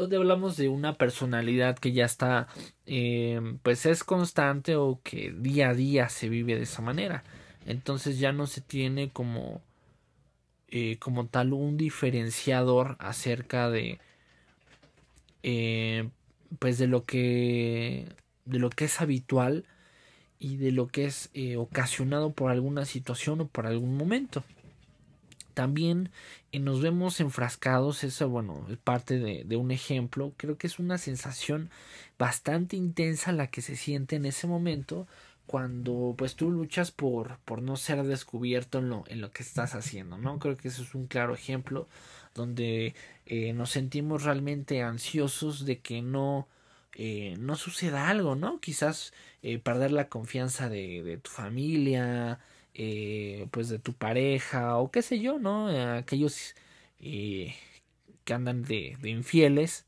donde 0.00 0.16
hablamos 0.16 0.56
de 0.56 0.68
una 0.68 0.94
personalidad 0.94 1.78
que 1.78 1.92
ya 1.92 2.04
está, 2.04 2.48
eh, 2.86 3.40
pues 3.62 3.86
es 3.86 4.04
constante 4.04 4.76
o 4.76 5.00
que 5.02 5.32
día 5.36 5.70
a 5.70 5.74
día 5.74 6.08
se 6.08 6.28
vive 6.28 6.56
de 6.56 6.62
esa 6.62 6.82
manera. 6.82 7.24
Entonces 7.66 8.18
ya 8.18 8.32
no 8.32 8.46
se 8.46 8.60
tiene 8.60 9.10
como 9.10 9.62
eh, 10.68 10.98
como 10.98 11.26
tal 11.26 11.52
un 11.52 11.76
diferenciador 11.76 12.96
acerca 13.00 13.70
de 13.70 13.98
eh, 15.42 16.08
pues 16.60 16.78
de 16.78 16.86
lo 16.86 17.04
que 17.04 18.06
de 18.44 18.58
lo 18.60 18.70
que 18.70 18.84
es 18.84 19.00
habitual 19.00 19.64
y 20.38 20.56
de 20.58 20.70
lo 20.70 20.86
que 20.86 21.06
es 21.06 21.30
eh, 21.34 21.56
ocasionado 21.56 22.32
por 22.32 22.52
alguna 22.52 22.84
situación 22.84 23.40
o 23.40 23.48
por 23.48 23.66
algún 23.66 23.96
momento 23.96 24.44
también 25.60 26.10
nos 26.58 26.80
vemos 26.80 27.20
enfrascados, 27.20 28.02
eso 28.02 28.30
bueno, 28.30 28.66
es 28.70 28.78
parte 28.78 29.18
de, 29.18 29.44
de, 29.44 29.56
un 29.56 29.70
ejemplo, 29.72 30.32
creo 30.38 30.56
que 30.56 30.66
es 30.66 30.78
una 30.78 30.96
sensación 30.96 31.68
bastante 32.18 32.76
intensa 32.76 33.30
la 33.32 33.48
que 33.48 33.60
se 33.60 33.76
siente 33.76 34.16
en 34.16 34.24
ese 34.24 34.46
momento 34.46 35.06
cuando 35.44 36.14
pues 36.16 36.34
tú 36.34 36.50
luchas 36.50 36.92
por, 36.92 37.40
por 37.44 37.60
no 37.60 37.76
ser 37.76 38.02
descubierto 38.04 38.78
en 38.78 38.88
lo, 38.88 39.04
en 39.08 39.20
lo 39.20 39.32
que 39.32 39.42
estás 39.42 39.74
haciendo, 39.74 40.16
¿no? 40.16 40.38
Creo 40.38 40.56
que 40.56 40.68
eso 40.68 40.82
es 40.82 40.94
un 40.94 41.06
claro 41.06 41.34
ejemplo 41.34 41.88
donde 42.34 42.94
eh, 43.26 43.52
nos 43.52 43.68
sentimos 43.68 44.24
realmente 44.24 44.80
ansiosos 44.80 45.66
de 45.66 45.80
que 45.80 46.00
no, 46.00 46.48
eh, 46.94 47.36
no 47.38 47.56
suceda 47.56 48.08
algo, 48.08 48.34
¿no? 48.34 48.60
Quizás 48.60 49.12
eh, 49.42 49.58
perder 49.58 49.92
la 49.92 50.08
confianza 50.08 50.70
de, 50.70 51.02
de 51.02 51.18
tu 51.18 51.30
familia, 51.30 52.40
eh, 52.74 53.46
pues 53.50 53.68
de 53.68 53.78
tu 53.78 53.92
pareja 53.94 54.76
o 54.78 54.90
qué 54.90 55.02
sé 55.02 55.20
yo, 55.20 55.38
¿no? 55.38 55.68
Aquellos 55.96 56.54
eh, 57.00 57.54
que 58.24 58.34
andan 58.34 58.62
de, 58.62 58.96
de 59.00 59.10
infieles, 59.10 59.86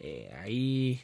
eh, 0.00 0.34
ahí, 0.42 1.02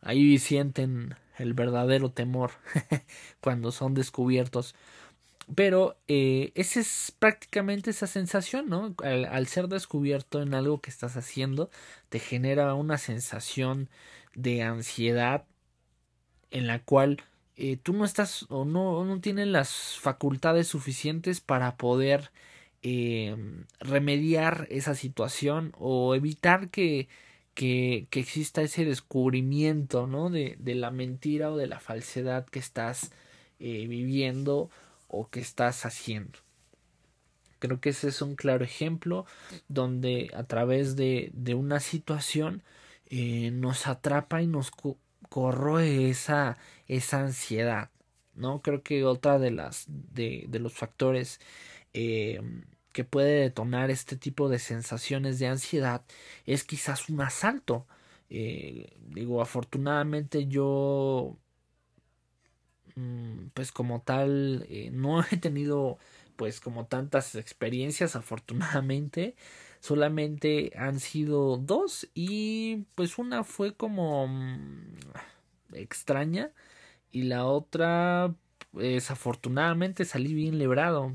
ahí 0.00 0.38
sienten 0.38 1.16
el 1.38 1.54
verdadero 1.54 2.10
temor 2.10 2.52
cuando 3.40 3.72
son 3.72 3.94
descubiertos. 3.94 4.74
Pero 5.54 5.96
eh, 6.08 6.50
esa 6.56 6.80
es 6.80 7.12
prácticamente 7.18 7.90
esa 7.90 8.06
sensación, 8.08 8.68
¿no? 8.68 8.94
Al, 9.04 9.46
ser 9.46 9.68
descubierto 9.68 10.42
en 10.42 10.54
algo 10.54 10.80
que 10.80 10.90
estás 10.90 11.16
haciendo, 11.16 11.70
te 12.08 12.18
genera 12.18 12.74
una 12.74 12.98
sensación 12.98 13.88
de 14.34 14.62
ansiedad 14.62 15.44
en 16.50 16.66
la 16.66 16.80
cual 16.80 17.22
eh, 17.56 17.78
tú 17.78 17.94
no 17.94 18.04
estás 18.04 18.44
o 18.50 18.66
no, 18.66 19.04
no 19.04 19.20
tienes 19.20 19.48
las 19.48 19.98
facultades 19.98 20.68
suficientes 20.68 21.40
para 21.40 21.76
poder 21.76 22.30
eh, 22.82 23.34
remediar 23.80 24.66
esa 24.70 24.94
situación 24.94 25.72
o 25.78 26.14
evitar 26.14 26.68
que, 26.68 27.08
que, 27.54 28.08
que 28.10 28.20
exista 28.20 28.60
ese 28.60 28.84
descubrimiento, 28.84 30.06
¿no? 30.06 30.28
De, 30.28 30.56
de, 30.58 30.74
la 30.74 30.90
mentira 30.90 31.50
o 31.50 31.56
de 31.56 31.66
la 31.66 31.80
falsedad 31.80 32.44
que 32.46 32.58
estás 32.58 33.10
eh, 33.58 33.86
viviendo 33.86 34.70
o 35.08 35.30
que 35.30 35.40
estás 35.40 35.86
haciendo. 35.86 36.38
Creo 37.58 37.80
que 37.80 37.88
ese 37.88 38.08
es 38.08 38.20
un 38.20 38.36
claro 38.36 38.64
ejemplo 38.66 39.24
donde 39.68 40.30
a 40.34 40.44
través 40.44 40.94
de, 40.94 41.30
de 41.32 41.54
una 41.54 41.80
situación 41.80 42.62
nos 43.08 43.86
atrapa 43.86 44.42
y 44.42 44.48
nos 44.48 44.70
corroe 45.28 46.10
esa, 46.10 46.58
esa 46.88 47.20
ansiedad. 47.20 47.90
¿no? 48.34 48.62
Creo 48.62 48.82
que 48.82 49.04
otra 49.04 49.38
de 49.38 49.50
las 49.50 49.86
de, 49.88 50.46
de 50.48 50.58
los 50.60 50.74
factores 50.74 51.40
eh, 51.94 52.40
que 52.92 53.04
puede 53.04 53.40
detonar 53.42 53.90
este 53.90 54.16
tipo 54.16 54.48
de 54.48 54.58
sensaciones 54.58 55.38
de 55.38 55.48
ansiedad 55.48 56.02
es 56.46 56.64
quizás 56.64 57.08
un 57.08 57.20
asalto. 57.20 57.86
Eh, 58.30 58.92
digo, 59.08 59.40
afortunadamente 59.42 60.46
yo 60.46 61.38
mm, 62.94 63.48
pues 63.54 63.72
como 63.72 64.00
tal 64.02 64.66
eh, 64.68 64.90
no 64.92 65.22
he 65.30 65.36
tenido 65.38 65.98
pues 66.36 66.60
como 66.60 66.86
tantas 66.86 67.34
experiencias 67.34 68.16
afortunadamente 68.16 69.34
solamente 69.80 70.72
han 70.76 71.00
sido 71.00 71.56
dos 71.58 72.08
y 72.14 72.84
pues 72.94 73.18
una 73.18 73.44
fue 73.44 73.74
como 73.74 74.26
mmm, 74.28 74.96
extraña 75.72 76.50
y 77.12 77.24
la 77.24 77.46
otra 77.46 78.34
desafortunadamente 78.72 80.04
salí 80.04 80.34
bien 80.34 80.58
librado. 80.58 81.14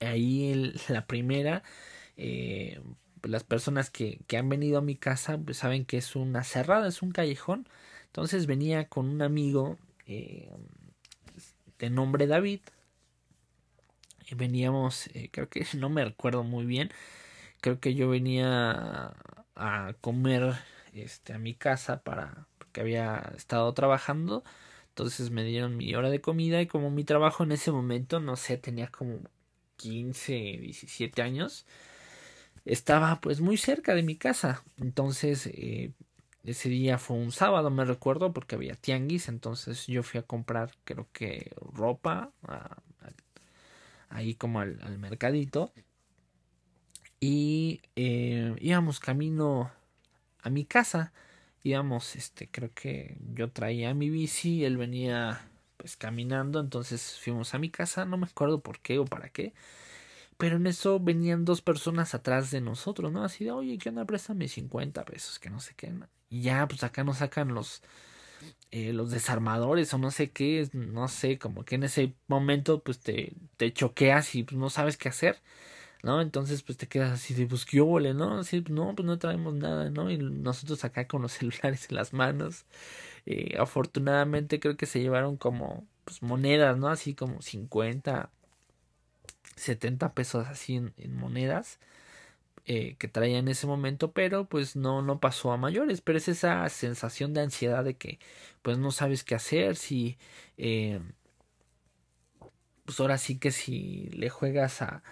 Ahí 0.00 0.72
la 0.88 1.06
primera 1.06 1.62
eh, 2.16 2.80
las 3.22 3.44
personas 3.44 3.90
que, 3.90 4.20
que, 4.26 4.36
han 4.38 4.48
venido 4.48 4.78
a 4.78 4.82
mi 4.82 4.96
casa 4.96 5.38
pues 5.38 5.58
saben 5.58 5.84
que 5.84 5.98
es 5.98 6.16
una 6.16 6.44
cerrada 6.44 6.88
es 6.88 7.02
un 7.02 7.12
callejón. 7.12 7.68
Entonces 8.06 8.46
venía 8.46 8.88
con 8.88 9.08
un 9.08 9.22
amigo 9.22 9.78
eh, 10.06 10.50
de 11.78 11.90
nombre 11.90 12.26
David. 12.26 12.60
Y 14.30 14.34
veníamos 14.34 15.08
eh, 15.14 15.28
creo 15.32 15.48
que 15.48 15.66
no 15.76 15.88
me 15.88 16.04
recuerdo 16.04 16.44
muy 16.44 16.66
bien 16.66 16.90
creo 17.60 17.80
que 17.80 17.94
yo 17.94 18.08
venía 18.08 19.14
a 19.56 19.94
comer 20.00 20.54
este 20.92 21.32
a 21.34 21.38
mi 21.38 21.54
casa 21.54 22.02
para 22.02 22.46
porque 22.58 22.80
había 22.80 23.32
estado 23.36 23.72
trabajando. 23.74 24.44
Entonces 24.88 25.30
me 25.30 25.44
dieron 25.44 25.76
mi 25.76 25.94
hora 25.94 26.10
de 26.10 26.20
comida 26.20 26.60
y 26.62 26.66
como 26.66 26.90
mi 26.90 27.04
trabajo 27.04 27.44
en 27.44 27.52
ese 27.52 27.72
momento 27.72 28.20
no 28.20 28.36
sé 28.36 28.56
tenía 28.58 28.88
como 28.88 29.20
15 29.76 30.32
17 30.34 31.22
años 31.22 31.66
estaba 32.64 33.20
pues 33.20 33.40
muy 33.40 33.56
cerca 33.56 33.94
de 33.94 34.02
mi 34.02 34.16
casa. 34.16 34.62
Entonces 34.78 35.46
eh, 35.46 35.92
ese 36.44 36.68
día 36.68 36.98
fue 36.98 37.16
un 37.16 37.32
sábado 37.32 37.70
me 37.70 37.84
recuerdo 37.84 38.32
porque 38.32 38.56
había 38.56 38.74
tianguis. 38.74 39.28
Entonces 39.28 39.86
yo 39.86 40.02
fui 40.02 40.20
a 40.20 40.22
comprar 40.24 40.72
creo 40.84 41.08
que 41.12 41.52
ropa 41.72 42.32
a, 42.42 42.76
ahí 44.08 44.34
como 44.34 44.60
al, 44.60 44.78
al 44.82 44.98
mercadito 44.98 45.72
y 47.20 47.82
eh, 47.96 48.56
íbamos 48.60 49.00
camino 49.00 49.70
a 50.42 50.50
mi 50.50 50.64
casa 50.64 51.12
íbamos 51.62 52.16
este 52.16 52.48
creo 52.50 52.72
que 52.74 53.18
yo 53.34 53.50
traía 53.50 53.94
mi 53.94 54.10
bici 54.10 54.64
él 54.64 54.78
venía 54.78 55.46
pues 55.76 55.96
caminando 55.96 56.60
entonces 56.60 57.18
fuimos 57.22 57.54
a 57.54 57.58
mi 57.58 57.70
casa 57.70 58.04
no 58.06 58.16
me 58.16 58.26
acuerdo 58.26 58.60
por 58.60 58.80
qué 58.80 58.98
o 58.98 59.04
para 59.04 59.28
qué 59.30 59.52
pero 60.38 60.56
en 60.56 60.66
eso 60.66 61.00
venían 61.00 61.44
dos 61.44 61.62
personas 61.62 62.14
atrás 62.14 62.50
de 62.50 62.60
nosotros 62.62 63.12
no 63.12 63.24
así 63.24 63.44
de 63.44 63.52
oye 63.52 63.78
qué 63.78 63.90
onda 63.90 64.04
préstame 64.06 64.48
50 64.48 65.04
pesos 65.04 65.38
que 65.38 65.50
no 65.50 65.60
sé 65.60 65.74
qué 65.76 65.92
y 66.30 66.42
ya 66.42 66.66
pues 66.68 66.82
acá 66.84 67.04
nos 67.04 67.18
sacan 67.18 67.54
los 67.54 67.82
eh, 68.70 68.92
los 68.92 69.10
desarmadores 69.10 69.92
o 69.94 69.98
no 69.98 70.10
sé 70.10 70.30
qué 70.30 70.68
no 70.72 71.08
sé 71.08 71.38
como 71.38 71.64
que 71.64 71.74
en 71.74 71.84
ese 71.84 72.14
momento 72.28 72.82
pues 72.82 73.00
te, 73.00 73.34
te 73.56 73.72
choqueas 73.72 74.34
y 74.34 74.44
pues 74.44 74.58
no 74.58 74.70
sabes 74.70 74.96
qué 74.96 75.08
hacer 75.08 75.40
¿no? 76.02 76.20
Entonces, 76.20 76.62
pues 76.62 76.78
te 76.78 76.88
quedas 76.88 77.12
así 77.12 77.34
de, 77.34 77.46
pues, 77.46 77.64
¿qué 77.64 77.78
no? 77.78 78.38
Así, 78.38 78.64
no, 78.68 78.94
pues 78.94 79.06
no 79.06 79.18
traemos 79.18 79.54
nada, 79.54 79.90
¿no? 79.90 80.10
Y 80.10 80.18
nosotros 80.18 80.84
acá 80.84 81.06
con 81.06 81.22
los 81.22 81.32
celulares 81.38 81.88
en 81.90 81.96
las 81.96 82.12
manos. 82.12 82.64
Eh, 83.26 83.56
afortunadamente 83.58 84.60
creo 84.60 84.76
que 84.76 84.86
se 84.86 85.00
llevaron 85.00 85.36
como, 85.36 85.86
pues, 86.04 86.22
monedas, 86.22 86.78
¿no? 86.78 86.88
Así 86.88 87.14
como 87.14 87.42
50, 87.42 88.30
70 89.56 90.14
pesos 90.14 90.46
así 90.48 90.76
en, 90.76 90.94
en 90.98 91.16
monedas. 91.16 91.78
Eh, 92.66 92.96
que 92.98 93.08
traía 93.08 93.38
en 93.38 93.48
ese 93.48 93.66
momento, 93.66 94.12
pero 94.12 94.44
pues 94.48 94.76
no, 94.76 95.02
no 95.02 95.18
pasó 95.18 95.50
a 95.52 95.56
mayores, 95.56 96.02
pero 96.02 96.18
es 96.18 96.28
esa 96.28 96.68
sensación 96.68 97.34
de 97.34 97.40
ansiedad 97.40 97.82
de 97.82 97.96
que 97.96 98.20
pues 98.62 98.78
no 98.78 98.92
sabes 98.92 99.24
qué 99.24 99.34
hacer, 99.34 99.76
si 99.76 100.18
eh, 100.56 101.00
pues 102.84 103.00
ahora 103.00 103.18
sí 103.18 103.38
que 103.38 103.50
si 103.50 104.10
le 104.12 104.30
juegas 104.30 104.82
a, 104.82 105.02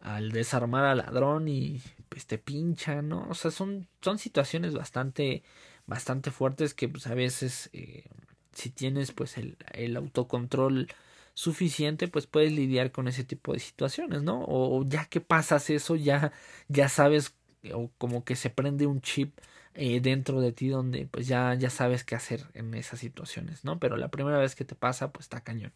al 0.00 0.32
desarmar 0.32 0.84
al 0.84 0.98
ladrón 0.98 1.48
y 1.48 1.80
pues 2.08 2.26
te 2.26 2.38
pincha, 2.38 3.02
¿no? 3.02 3.26
O 3.30 3.34
sea, 3.34 3.50
son, 3.50 3.88
son 4.00 4.18
situaciones 4.18 4.74
bastante, 4.74 5.42
bastante 5.86 6.30
fuertes 6.30 6.74
que 6.74 6.88
pues 6.88 7.06
a 7.06 7.14
veces 7.14 7.70
eh, 7.72 8.04
si 8.52 8.70
tienes 8.70 9.12
pues 9.12 9.38
el, 9.38 9.56
el, 9.72 9.96
autocontrol 9.96 10.88
suficiente 11.34 12.08
pues 12.08 12.26
puedes 12.26 12.52
lidiar 12.52 12.92
con 12.92 13.08
ese 13.08 13.24
tipo 13.24 13.52
de 13.52 13.60
situaciones, 13.60 14.22
¿no? 14.22 14.44
O, 14.46 14.84
ya 14.88 15.04
que 15.06 15.20
pasas 15.20 15.70
eso 15.70 15.96
ya, 15.96 16.32
ya 16.68 16.88
sabes 16.88 17.34
o 17.74 17.90
como 17.98 18.24
que 18.24 18.36
se 18.36 18.50
prende 18.50 18.86
un 18.86 19.00
chip 19.02 19.38
eh, 19.74 20.00
dentro 20.00 20.40
de 20.40 20.52
ti 20.52 20.68
donde 20.68 21.06
pues 21.06 21.26
ya, 21.28 21.54
ya 21.54 21.70
sabes 21.70 22.04
qué 22.04 22.14
hacer 22.16 22.46
en 22.54 22.74
esas 22.74 23.00
situaciones, 23.00 23.64
¿no? 23.64 23.78
Pero 23.78 23.96
la 23.96 24.08
primera 24.10 24.38
vez 24.38 24.54
que 24.54 24.64
te 24.64 24.74
pasa 24.74 25.12
pues 25.12 25.26
está 25.26 25.42
cañón. 25.42 25.72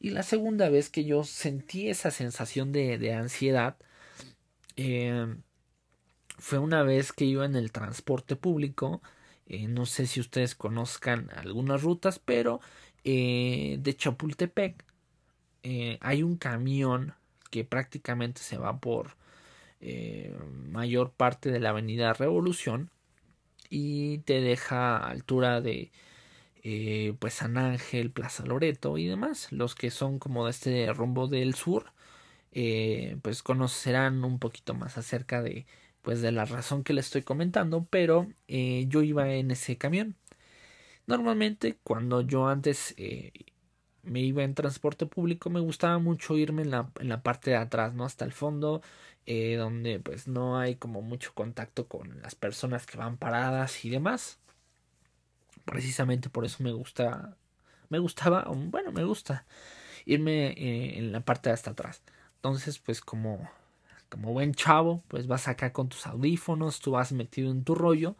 Y 0.00 0.10
la 0.10 0.22
segunda 0.22 0.68
vez 0.68 0.90
que 0.90 1.04
yo 1.04 1.24
sentí 1.24 1.88
esa 1.88 2.10
sensación 2.10 2.72
de, 2.72 2.98
de 2.98 3.14
ansiedad 3.14 3.76
eh, 4.76 5.36
fue 6.38 6.58
una 6.58 6.82
vez 6.82 7.12
que 7.12 7.24
iba 7.24 7.44
en 7.44 7.56
el 7.56 7.72
transporte 7.72 8.36
público. 8.36 9.02
Eh, 9.46 9.68
no 9.68 9.86
sé 9.86 10.06
si 10.06 10.20
ustedes 10.20 10.54
conozcan 10.54 11.30
algunas 11.34 11.82
rutas, 11.82 12.18
pero 12.18 12.60
eh, 13.04 13.78
de 13.80 13.96
Chapultepec 13.96 14.84
eh, 15.62 15.98
hay 16.00 16.22
un 16.22 16.36
camión 16.36 17.14
que 17.50 17.64
prácticamente 17.64 18.40
se 18.42 18.58
va 18.58 18.78
por 18.78 19.16
mayor 20.70 21.12
parte 21.12 21.50
de 21.50 21.60
la 21.60 21.68
avenida 21.68 22.14
Revolución 22.14 22.88
y 23.68 24.18
te 24.18 24.40
deja 24.40 24.96
a 24.96 25.10
altura 25.10 25.60
de 25.60 25.92
eh, 26.64 27.14
pues 27.20 27.34
San 27.34 27.58
Ángel, 27.58 28.10
Plaza 28.10 28.44
Loreto 28.46 28.98
y 28.98 29.06
demás. 29.06 29.52
Los 29.52 29.74
que 29.74 29.90
son 29.90 30.18
como 30.18 30.46
de 30.46 30.50
este 30.52 30.92
rumbo 30.94 31.28
del 31.28 31.54
sur, 31.54 31.92
eh, 32.52 33.18
pues 33.22 33.42
conocerán 33.42 34.24
un 34.24 34.38
poquito 34.38 34.74
más 34.74 34.98
acerca 34.98 35.42
de 35.42 35.66
pues 36.02 36.22
de 36.22 36.32
la 36.32 36.44
razón 36.46 36.84
que 36.84 36.92
les 36.94 37.06
estoy 37.06 37.22
comentando, 37.22 37.86
pero 37.90 38.28
eh, 38.48 38.86
yo 38.88 39.02
iba 39.02 39.30
en 39.34 39.50
ese 39.50 39.78
camión. 39.78 40.16
Normalmente 41.06 41.78
cuando 41.84 42.22
yo 42.22 42.48
antes 42.48 42.94
me 44.02 44.20
iba 44.20 44.42
en 44.44 44.54
transporte 44.54 45.06
público 45.06 45.50
me 45.50 45.60
gustaba 45.60 45.98
mucho 45.98 46.36
irme 46.36 46.62
en 46.62 46.70
la, 46.70 46.90
en 47.00 47.08
la 47.08 47.22
parte 47.22 47.50
de 47.50 47.56
atrás, 47.56 47.94
¿no? 47.94 48.04
Hasta 48.04 48.24
el 48.24 48.32
fondo, 48.32 48.82
donde 49.26 50.00
pues 50.00 50.28
no 50.28 50.58
hay 50.58 50.76
como 50.76 51.02
mucho 51.02 51.32
contacto 51.34 51.88
con 51.88 52.20
las 52.22 52.34
personas 52.34 52.86
que 52.86 52.98
van 52.98 53.16
paradas 53.18 53.84
y 53.84 53.90
demás 53.90 54.40
precisamente 55.64 56.30
por 56.30 56.44
eso 56.44 56.62
me 56.62 56.72
gusta 56.72 57.36
me 57.88 57.98
gustaba, 57.98 58.44
bueno, 58.48 58.92
me 58.92 59.04
gusta 59.04 59.46
irme 60.06 60.48
eh, 60.48 60.98
en 60.98 61.12
la 61.12 61.20
parte 61.20 61.48
de 61.48 61.54
hasta 61.54 61.70
atrás. 61.72 62.02
Entonces, 62.36 62.78
pues 62.78 63.00
como, 63.00 63.48
como 64.08 64.32
buen 64.32 64.54
chavo, 64.54 65.02
pues 65.08 65.26
vas 65.26 65.48
acá 65.48 65.72
con 65.72 65.88
tus 65.88 66.06
audífonos, 66.06 66.80
tú 66.80 66.92
vas 66.92 67.12
metido 67.12 67.50
en 67.50 67.64
tu 67.64 67.74
rollo. 67.74 68.16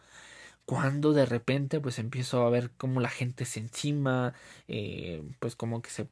Cuando 0.65 1.13
de 1.13 1.25
repente, 1.25 1.79
pues 1.79 1.99
empiezo 1.99 2.45
a 2.45 2.49
ver 2.49 2.71
cómo 2.77 3.01
la 3.01 3.09
gente 3.09 3.45
se 3.45 3.59
encima, 3.59 4.33
eh, 4.67 5.23
pues 5.39 5.55
como 5.55 5.81
que 5.81 5.91
se 5.91 6.07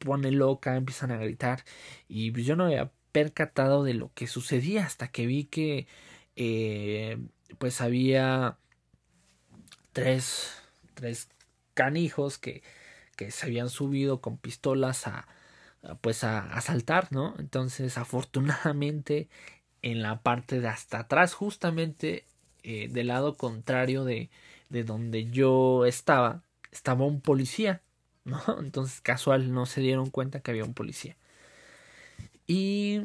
pone 0.00 0.32
loca, 0.32 0.76
empiezan 0.76 1.12
a 1.12 1.18
gritar. 1.18 1.64
Y 2.08 2.32
yo 2.42 2.56
no 2.56 2.64
había 2.64 2.90
percatado 3.12 3.84
de 3.84 3.94
lo 3.94 4.12
que 4.14 4.26
sucedía 4.26 4.84
hasta 4.86 5.08
que 5.08 5.26
vi 5.26 5.44
que, 5.44 5.86
eh, 6.36 7.18
pues 7.58 7.80
había 7.80 8.58
tres, 9.98 10.52
tres 10.94 11.28
canijos 11.74 12.38
que, 12.38 12.62
que 13.16 13.30
se 13.30 13.46
habían 13.46 13.68
subido 13.68 14.20
con 14.20 14.38
pistolas 14.38 15.06
a, 15.06 15.26
pues 16.00 16.24
a 16.24 16.40
asaltar, 16.52 17.12
¿no? 17.12 17.34
Entonces, 17.38 17.98
afortunadamente, 17.98 19.28
en 19.82 20.02
la 20.02 20.22
parte 20.22 20.60
de 20.60 20.68
hasta 20.68 21.00
atrás, 21.00 21.34
justamente 21.34 22.24
eh, 22.62 22.88
del 22.90 23.08
lado 23.08 23.36
contrario 23.36 24.04
de, 24.04 24.30
de 24.68 24.84
donde 24.84 25.30
yo 25.30 25.84
estaba, 25.84 26.42
estaba 26.70 27.04
un 27.04 27.20
policía, 27.20 27.82
¿no? 28.24 28.40
Entonces, 28.60 29.00
casual, 29.00 29.52
no 29.52 29.66
se 29.66 29.80
dieron 29.80 30.10
cuenta 30.10 30.40
que 30.40 30.50
había 30.50 30.64
un 30.64 30.74
policía. 30.74 31.16
Y 32.46 33.02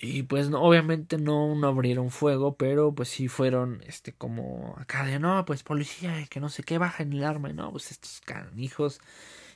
y 0.00 0.22
pues 0.22 0.48
no, 0.48 0.62
obviamente 0.62 1.18
no, 1.18 1.54
no 1.54 1.68
abrieron 1.68 2.10
fuego, 2.10 2.56
pero 2.56 2.94
pues 2.94 3.10
sí 3.10 3.28
fueron 3.28 3.82
este 3.86 4.14
como 4.14 4.74
acá 4.78 5.04
de 5.04 5.18
no, 5.18 5.44
pues 5.44 5.62
policía, 5.62 6.26
que 6.30 6.40
no 6.40 6.48
sé 6.48 6.62
qué, 6.62 6.78
bajen 6.78 7.12
el 7.12 7.22
arma, 7.24 7.50
y 7.50 7.52
no, 7.52 7.70
pues 7.70 7.90
estos 7.90 8.20
canijos 8.22 9.00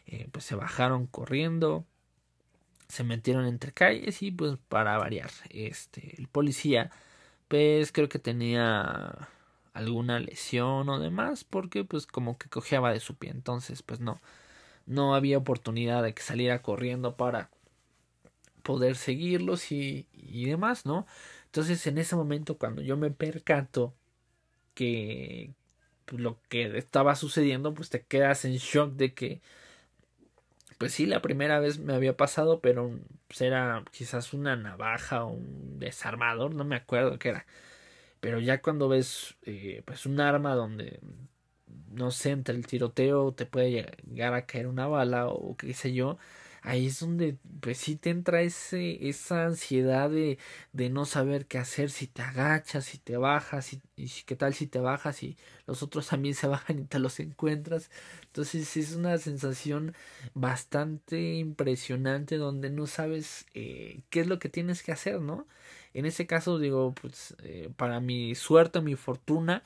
eh, 0.06 0.28
pues 0.32 0.44
se 0.44 0.54
bajaron 0.54 1.06
corriendo, 1.06 1.86
se 2.88 3.04
metieron 3.04 3.46
entre 3.46 3.72
calles 3.72 4.22
y 4.22 4.30
pues 4.30 4.58
para 4.68 4.98
variar, 4.98 5.30
este, 5.50 6.14
el 6.18 6.28
policía 6.28 6.90
pues 7.48 7.92
creo 7.92 8.08
que 8.08 8.18
tenía 8.18 9.28
alguna 9.72 10.18
lesión 10.20 10.88
o 10.88 10.98
demás 10.98 11.44
porque 11.44 11.84
pues 11.84 12.06
como 12.06 12.38
que 12.38 12.48
cojeaba 12.50 12.92
de 12.92 13.00
su 13.00 13.16
pie, 13.16 13.30
entonces 13.30 13.82
pues 13.82 14.00
no, 14.00 14.20
no 14.86 15.14
había 15.14 15.38
oportunidad 15.38 16.02
de 16.02 16.14
que 16.14 16.22
saliera 16.22 16.62
corriendo 16.62 17.16
para 17.16 17.50
poder 18.64 18.96
seguirlos 18.96 19.70
y, 19.72 20.08
y 20.12 20.46
demás, 20.46 20.86
¿no? 20.86 21.06
Entonces 21.46 21.86
en 21.86 21.98
ese 21.98 22.16
momento 22.16 22.58
cuando 22.58 22.82
yo 22.82 22.96
me 22.96 23.10
percato 23.12 23.94
que 24.74 25.52
pues, 26.06 26.20
lo 26.20 26.38
que 26.48 26.76
estaba 26.78 27.16
sucediendo, 27.16 27.74
pues 27.74 27.90
te 27.90 28.02
quedas 28.02 28.44
en 28.44 28.54
shock 28.56 28.94
de 28.94 29.14
que, 29.14 29.40
pues 30.78 30.92
sí, 30.92 31.06
la 31.06 31.22
primera 31.22 31.60
vez 31.60 31.78
me 31.78 31.94
había 31.94 32.16
pasado, 32.16 32.60
pero 32.60 32.90
pues, 33.28 33.40
era 33.42 33.84
quizás 33.92 34.32
una 34.34 34.56
navaja 34.56 35.24
o 35.24 35.30
un 35.34 35.78
desarmador, 35.78 36.54
no 36.54 36.64
me 36.64 36.76
acuerdo 36.76 37.18
qué 37.18 37.30
era. 37.30 37.46
Pero 38.20 38.40
ya 38.40 38.62
cuando 38.62 38.88
ves 38.88 39.36
eh, 39.44 39.82
pues 39.86 40.06
un 40.06 40.20
arma 40.20 40.54
donde 40.54 41.00
no 41.92 42.10
sé, 42.10 42.30
entre 42.30 42.54
el 42.56 42.66
tiroteo 42.66 43.32
te 43.32 43.46
puede 43.46 43.70
llegar 44.06 44.34
a 44.34 44.46
caer 44.46 44.66
una 44.66 44.86
bala 44.86 45.28
o 45.28 45.56
qué 45.56 45.74
sé 45.74 45.92
yo, 45.92 46.18
ahí 46.64 46.86
es 46.86 47.00
donde 47.00 47.36
pues 47.60 47.78
sí 47.78 47.96
te 47.96 48.10
entra 48.10 48.40
ese, 48.42 49.08
esa 49.08 49.44
ansiedad 49.46 50.10
de, 50.10 50.38
de 50.72 50.90
no 50.90 51.04
saber 51.04 51.46
qué 51.46 51.58
hacer, 51.58 51.90
si 51.90 52.06
te 52.06 52.22
agachas, 52.22 52.86
si 52.86 52.98
te 52.98 53.16
bajas, 53.18 53.74
y, 53.74 53.80
qué 54.26 54.34
tal 54.34 54.54
si 54.54 54.66
te 54.66 54.80
bajas 54.80 55.22
y 55.22 55.36
los 55.66 55.82
otros 55.82 56.08
también 56.08 56.34
se 56.34 56.46
bajan 56.48 56.80
y 56.80 56.84
te 56.84 56.98
los 56.98 57.20
encuentras. 57.20 57.90
Entonces 58.26 58.76
es 58.76 58.94
una 58.94 59.18
sensación 59.18 59.94
bastante 60.34 61.34
impresionante 61.34 62.38
donde 62.38 62.70
no 62.70 62.86
sabes 62.86 63.46
eh, 63.54 64.00
qué 64.10 64.20
es 64.20 64.26
lo 64.26 64.38
que 64.38 64.48
tienes 64.48 64.82
que 64.82 64.92
hacer, 64.92 65.20
¿no? 65.20 65.46
En 65.92 66.06
ese 66.06 66.26
caso 66.26 66.58
digo, 66.58 66.94
pues 67.00 67.36
eh, 67.42 67.70
para 67.76 68.00
mi 68.00 68.34
suerte, 68.34 68.80
mi 68.80 68.96
fortuna, 68.96 69.62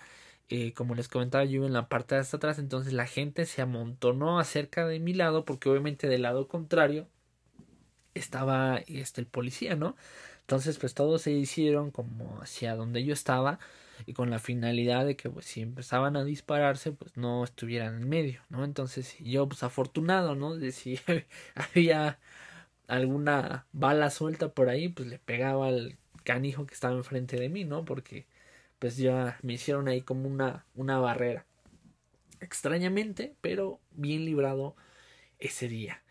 eh, 0.49 0.73
como 0.75 0.95
les 0.95 1.09
comentaba 1.09 1.45
yo 1.45 1.67
en 1.67 1.73
la 1.73 1.89
parte 1.89 2.15
de 2.15 2.23
hasta 2.23 2.39
atrás, 2.39 2.59
entonces 2.59 2.93
la 2.93 3.07
gente 3.07 3.47
se 3.47 3.63
amontonó 3.63 4.39
acerca 4.41 4.87
de 4.87 5.01
mi 5.01 5.15
lado, 5.15 5.45
porque 5.45 5.69
obviamente 5.69 6.09
del 6.09 6.23
lado 6.23 6.49
contrario 6.49 7.09
estaba 8.15 8.79
este 8.87 9.21
el 9.21 9.27
policía, 9.27 9.77
¿no? 9.77 9.97
Entonces, 10.41 10.79
pues 10.79 10.95
todos 10.95 11.23
se 11.23 11.33
hicieron 11.33 11.91
como 11.91 12.41
hacia 12.41 12.75
donde 12.75 13.05
yo 13.05 13.13
estaba 13.13 13.59
y 14.07 14.15
con 14.15 14.31
la 14.31 14.39
finalidad 14.39 15.05
de 15.07 15.17
que 15.17 15.29
pues 15.31 15.47
si 15.47 15.61
empezaban 15.61 16.17
a 16.17 16.25
dispararse, 16.25 16.93
pues 16.93 17.17
no 17.17 17.45
estuvieran 17.45 17.97
en 18.03 18.09
medio, 18.09 18.43
¿no? 18.49 18.65
Entonces, 18.65 19.17
yo 19.21 19.49
pues 19.49 19.63
afortunado, 19.63 20.35
¿no? 20.37 20.57
De 20.57 20.73
si 20.73 20.99
había 21.55 22.19
alguna 22.89 23.67
bala 23.73 24.11
suelta 24.11 24.49
por 24.51 24.69
ahí, 24.71 24.89
pues 24.89 25.09
le 25.09 25.19
pegaba 25.19 25.69
al 25.69 25.99
canijo 26.25 26.67
que 26.67 26.75
estaba 26.75 26.95
enfrente 26.97 27.37
de 27.39 27.49
mí, 27.49 27.65
¿no? 27.65 27.85
Porque 27.85 28.27
pues 28.79 28.97
ya 28.97 29.39
me 29.43 29.55
hicieron 29.55 29.89
ahí 29.89 30.03
como 30.03 30.29
una, 30.29 30.67
una 30.75 30.99
barrera. 30.99 31.47
Extrañamente, 32.41 33.35
pero 33.41 33.81
bien 33.93 34.25
librado 34.25 34.77
ese 35.39 35.69
día. 35.69 36.03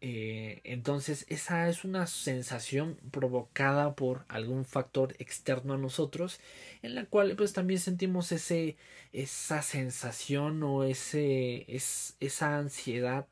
Eh, 0.00 0.60
entonces, 0.64 1.24
esa 1.28 1.68
es 1.68 1.84
una 1.84 2.06
sensación 2.06 2.96
provocada 3.10 3.94
por 3.94 4.24
algún 4.28 4.64
factor 4.64 5.14
externo 5.18 5.74
a 5.74 5.78
nosotros, 5.78 6.38
en 6.82 6.94
la 6.94 7.06
cual 7.06 7.34
pues 7.36 7.52
también 7.52 7.80
sentimos 7.80 8.30
ese, 8.32 8.76
esa 9.12 9.62
sensación 9.62 10.62
o 10.62 10.84
ese, 10.84 11.64
es, 11.74 12.16
esa 12.20 12.58
ansiedad 12.58 13.26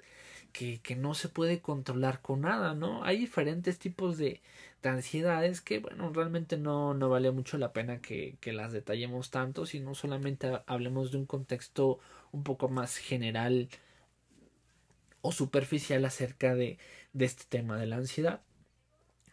que, 0.55 0.81
que 0.81 0.97
no 0.97 1.15
se 1.15 1.29
puede 1.29 1.61
controlar 1.61 2.23
con 2.23 2.43
nada, 2.43 2.75
¿no? 2.75 3.05
Hay 3.05 3.19
diferentes 3.19 3.79
tipos 3.79 4.17
de, 4.19 4.41
ansiedades 4.85 5.61
que, 5.63 5.81
bueno, 5.81 6.13
realmente 6.13 6.59
no, 6.59 6.95
no 6.95 7.09
vale 7.09 7.31
mucho 7.33 7.59
la 7.59 7.73
pena 7.73 8.01
que, 8.01 8.37
que 8.41 8.53
las 8.53 8.73
detallemos 8.73 9.31
tanto, 9.31 9.67
sino 9.67 9.95
solamente 9.95 10.61
hablemos 10.67 11.11
de 11.11 11.19
un 11.19 11.27
contexto 11.27 11.99
un 12.33 12.45
poco 12.45 12.69
más 12.69 12.97
general 12.99 13.69
o 15.23 15.33
superficial 15.33 16.05
acerca 16.05 16.55
de, 16.55 16.79
de 17.15 17.25
este 17.25 17.45
tema 17.49 17.79
de 17.79 17.87
la 17.87 17.97
ansiedad. 17.97 18.43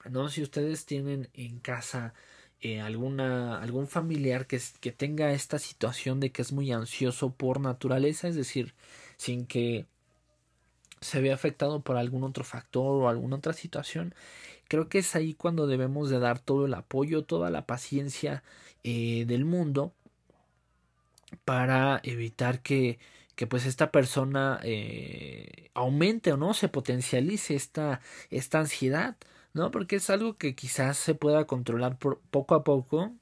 ¿no? 0.09 0.29
Si 0.29 0.41
ustedes 0.41 0.85
tienen 0.85 1.29
en 1.33 1.59
casa 1.59 2.13
eh, 2.61 2.79
alguna, 2.79 3.61
algún 3.61 3.87
familiar 3.87 4.47
que, 4.47 4.59
que 4.79 4.91
tenga 4.91 5.33
esta 5.33 5.59
situación 5.59 6.19
de 6.19 6.31
que 6.31 6.41
es 6.41 6.51
muy 6.53 6.71
ansioso 6.71 7.33
por 7.35 7.59
naturaleza, 7.59 8.27
es 8.27 8.35
decir, 8.35 8.73
sin 9.17 9.45
que 9.45 9.85
se 11.01 11.21
vea 11.21 11.33
afectado 11.35 11.81
por 11.81 11.97
algún 11.97 12.23
otro 12.23 12.43
factor 12.43 13.03
o 13.03 13.09
alguna 13.09 13.37
otra 13.37 13.53
situación, 13.53 14.15
creo 14.67 14.89
que 14.89 14.99
es 14.99 15.15
ahí 15.15 15.33
cuando 15.33 15.67
debemos 15.67 16.09
de 16.09 16.19
dar 16.19 16.39
todo 16.39 16.65
el 16.65 16.73
apoyo, 16.75 17.23
toda 17.25 17.49
la 17.49 17.65
paciencia 17.65 18.43
eh, 18.83 19.25
del 19.27 19.45
mundo 19.45 19.93
para 21.45 21.99
evitar 22.03 22.61
que, 22.61 22.99
que 23.35 23.47
pues 23.47 23.65
esta 23.65 23.91
persona 23.91 24.59
eh, 24.63 25.69
aumente 25.73 26.31
o 26.33 26.37
no 26.37 26.53
se 26.53 26.69
potencialice 26.69 27.55
esta, 27.55 28.01
esta 28.29 28.59
ansiedad, 28.59 29.17
¿no? 29.53 29.71
Porque 29.71 29.97
es 29.97 30.09
algo 30.09 30.37
que 30.37 30.55
quizás 30.55 30.97
se 30.97 31.15
pueda 31.15 31.45
controlar 31.45 31.97
poco 31.97 32.55
a 32.55 32.63
poco, 32.63 33.13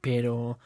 pero 0.00 0.58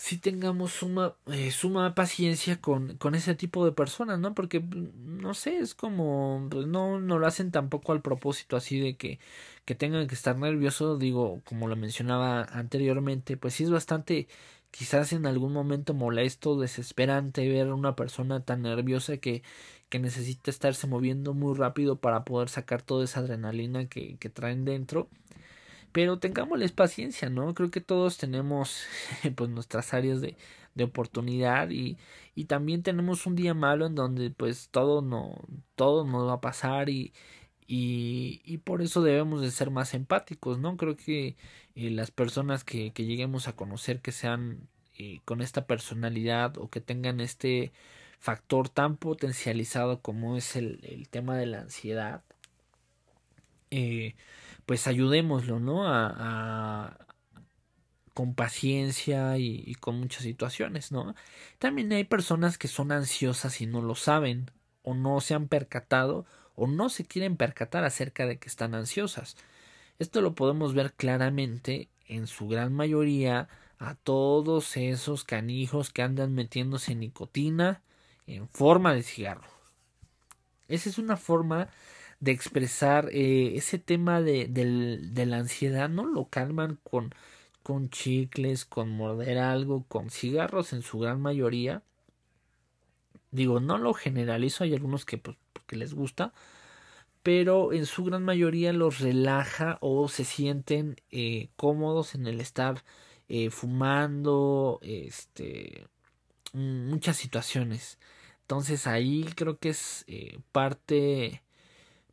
si 0.00 0.16
tengamos 0.16 0.72
suma, 0.72 1.14
eh, 1.26 1.50
suma 1.50 1.94
paciencia 1.94 2.58
con, 2.58 2.96
con 2.96 3.14
ese 3.14 3.34
tipo 3.34 3.66
de 3.66 3.72
personas, 3.72 4.18
¿no? 4.18 4.34
Porque, 4.34 4.60
no 4.62 5.34
sé, 5.34 5.58
es 5.58 5.74
como, 5.74 6.48
pues 6.50 6.66
no, 6.66 6.98
no 7.00 7.18
lo 7.18 7.26
hacen 7.26 7.50
tampoco 7.50 7.92
al 7.92 8.00
propósito 8.00 8.56
así 8.56 8.80
de 8.80 8.96
que, 8.96 9.18
que 9.66 9.74
tengan 9.74 10.06
que 10.08 10.14
estar 10.14 10.38
nerviosos, 10.38 10.98
digo, 10.98 11.42
como 11.44 11.68
lo 11.68 11.76
mencionaba 11.76 12.44
anteriormente, 12.44 13.36
pues 13.36 13.52
sí 13.54 13.64
es 13.64 13.70
bastante, 13.70 14.26
quizás 14.70 15.12
en 15.12 15.26
algún 15.26 15.52
momento 15.52 15.92
molesto, 15.92 16.58
desesperante 16.58 17.46
ver 17.46 17.68
a 17.68 17.74
una 17.74 17.94
persona 17.94 18.42
tan 18.42 18.62
nerviosa 18.62 19.18
que, 19.18 19.42
que 19.90 19.98
necesita 19.98 20.50
estarse 20.50 20.86
moviendo 20.86 21.34
muy 21.34 21.54
rápido 21.54 22.00
para 22.00 22.24
poder 22.24 22.48
sacar 22.48 22.80
toda 22.82 23.04
esa 23.04 23.20
adrenalina 23.20 23.86
que, 23.86 24.16
que 24.16 24.30
traen 24.30 24.64
dentro 24.64 25.08
pero 25.92 26.18
tengámosles 26.18 26.72
paciencia, 26.72 27.30
¿no? 27.30 27.54
Creo 27.54 27.70
que 27.70 27.80
todos 27.80 28.18
tenemos 28.18 28.84
pues 29.36 29.50
nuestras 29.50 29.94
áreas 29.94 30.20
de, 30.20 30.36
de 30.74 30.84
oportunidad 30.84 31.70
y, 31.70 31.98
y 32.34 32.44
también 32.46 32.82
tenemos 32.82 33.26
un 33.26 33.36
día 33.36 33.54
malo 33.54 33.86
en 33.86 33.94
donde 33.94 34.30
pues 34.30 34.68
todo 34.70 35.02
no 35.02 35.36
todo 35.74 36.04
nos 36.06 36.28
va 36.28 36.34
a 36.34 36.40
pasar 36.40 36.88
y, 36.90 37.12
y, 37.72 38.58
por 38.58 38.82
eso 38.82 39.02
debemos 39.02 39.42
de 39.42 39.50
ser 39.52 39.70
más 39.70 39.94
empáticos, 39.94 40.58
¿no? 40.58 40.76
Creo 40.76 40.96
que 40.96 41.36
eh, 41.76 41.90
las 41.90 42.10
personas 42.10 42.64
que, 42.64 42.92
que 42.92 43.04
lleguemos 43.04 43.46
a 43.48 43.54
conocer 43.54 44.00
que 44.00 44.12
sean 44.12 44.68
eh, 44.98 45.20
con 45.24 45.40
esta 45.40 45.66
personalidad 45.66 46.58
o 46.58 46.68
que 46.68 46.80
tengan 46.80 47.20
este 47.20 47.72
factor 48.18 48.68
tan 48.68 48.96
potencializado 48.96 50.00
como 50.02 50.36
es 50.36 50.56
el, 50.56 50.80
el 50.82 51.08
tema 51.08 51.36
de 51.36 51.46
la 51.46 51.60
ansiedad, 51.60 52.22
eh, 53.70 54.16
pues 54.66 54.86
ayudémoslo, 54.86 55.60
¿no? 55.60 55.86
A, 55.86 57.06
con 58.14 58.34
paciencia 58.34 59.38
y, 59.38 59.74
con 59.76 59.98
muchas 59.98 60.22
situaciones, 60.24 60.92
¿no? 60.92 61.14
También 61.58 61.92
hay 61.92 62.04
personas 62.04 62.58
que 62.58 62.68
son 62.68 62.92
ansiosas 62.92 63.60
y 63.60 63.66
no 63.66 63.82
lo 63.82 63.94
saben, 63.94 64.50
o 64.82 64.94
no 64.94 65.20
se 65.20 65.34
han 65.34 65.48
percatado, 65.48 66.26
o 66.54 66.66
no 66.66 66.88
se 66.88 67.04
quieren 67.04 67.36
percatar 67.36 67.84
acerca 67.84 68.26
de 68.26 68.38
que 68.38 68.48
están 68.48 68.74
ansiosas. 68.74 69.36
Esto 69.98 70.20
lo 70.20 70.34
podemos 70.34 70.74
ver 70.74 70.92
claramente 70.94 71.88
en 72.06 72.26
su 72.26 72.48
gran 72.48 72.72
mayoría 72.72 73.48
a 73.78 73.94
todos 73.94 74.76
esos 74.76 75.24
canijos 75.24 75.90
que 75.90 76.02
andan 76.02 76.34
metiéndose 76.34 76.94
nicotina 76.94 77.82
en 78.26 78.48
forma 78.48 78.94
de 78.94 79.02
cigarro. 79.02 79.48
Esa 80.68 80.88
es 80.88 80.98
una 80.98 81.16
forma 81.16 81.68
de 82.20 82.32
expresar 82.32 83.08
eh, 83.12 83.56
ese 83.56 83.78
tema 83.78 84.20
de, 84.20 84.46
de, 84.48 85.26
la 85.26 85.38
ansiedad, 85.38 85.88
¿no? 85.88 86.06
Lo 86.06 86.26
calman 86.28 86.78
con, 86.84 87.14
con 87.62 87.90
chicles, 87.90 88.64
con 88.66 88.90
morder 88.90 89.38
algo, 89.38 89.84
con 89.88 90.10
cigarros 90.10 90.72
en 90.74 90.82
su 90.82 90.98
gran 90.98 91.20
mayoría. 91.20 91.82
Digo, 93.32 93.60
no 93.60 93.78
lo 93.78 93.94
generalizo, 93.94 94.64
hay 94.64 94.74
algunos 94.74 95.04
que 95.06 95.18
pues, 95.18 95.36
porque 95.52 95.76
les 95.76 95.94
gusta, 95.94 96.32
pero 97.22 97.72
en 97.72 97.86
su 97.86 98.04
gran 98.04 98.24
mayoría 98.24 98.72
los 98.72 99.00
relaja 99.00 99.78
o 99.80 100.08
se 100.08 100.24
sienten 100.24 100.96
eh, 101.10 101.48
cómodos 101.56 102.14
en 102.14 102.26
el 102.26 102.40
estar 102.40 102.84
eh, 103.28 103.50
fumando, 103.50 104.78
este, 104.82 105.86
muchas 106.52 107.16
situaciones. 107.16 107.98
Entonces 108.42 108.86
ahí 108.86 109.24
creo 109.36 109.58
que 109.58 109.70
es 109.70 110.04
parte, 110.52 111.42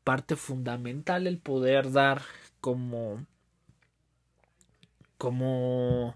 parte 0.08 0.38
fundamental 0.38 1.28
el 1.28 1.38
poder 1.38 1.92
dar 1.92 2.22
como, 2.62 3.26
como, 5.18 6.16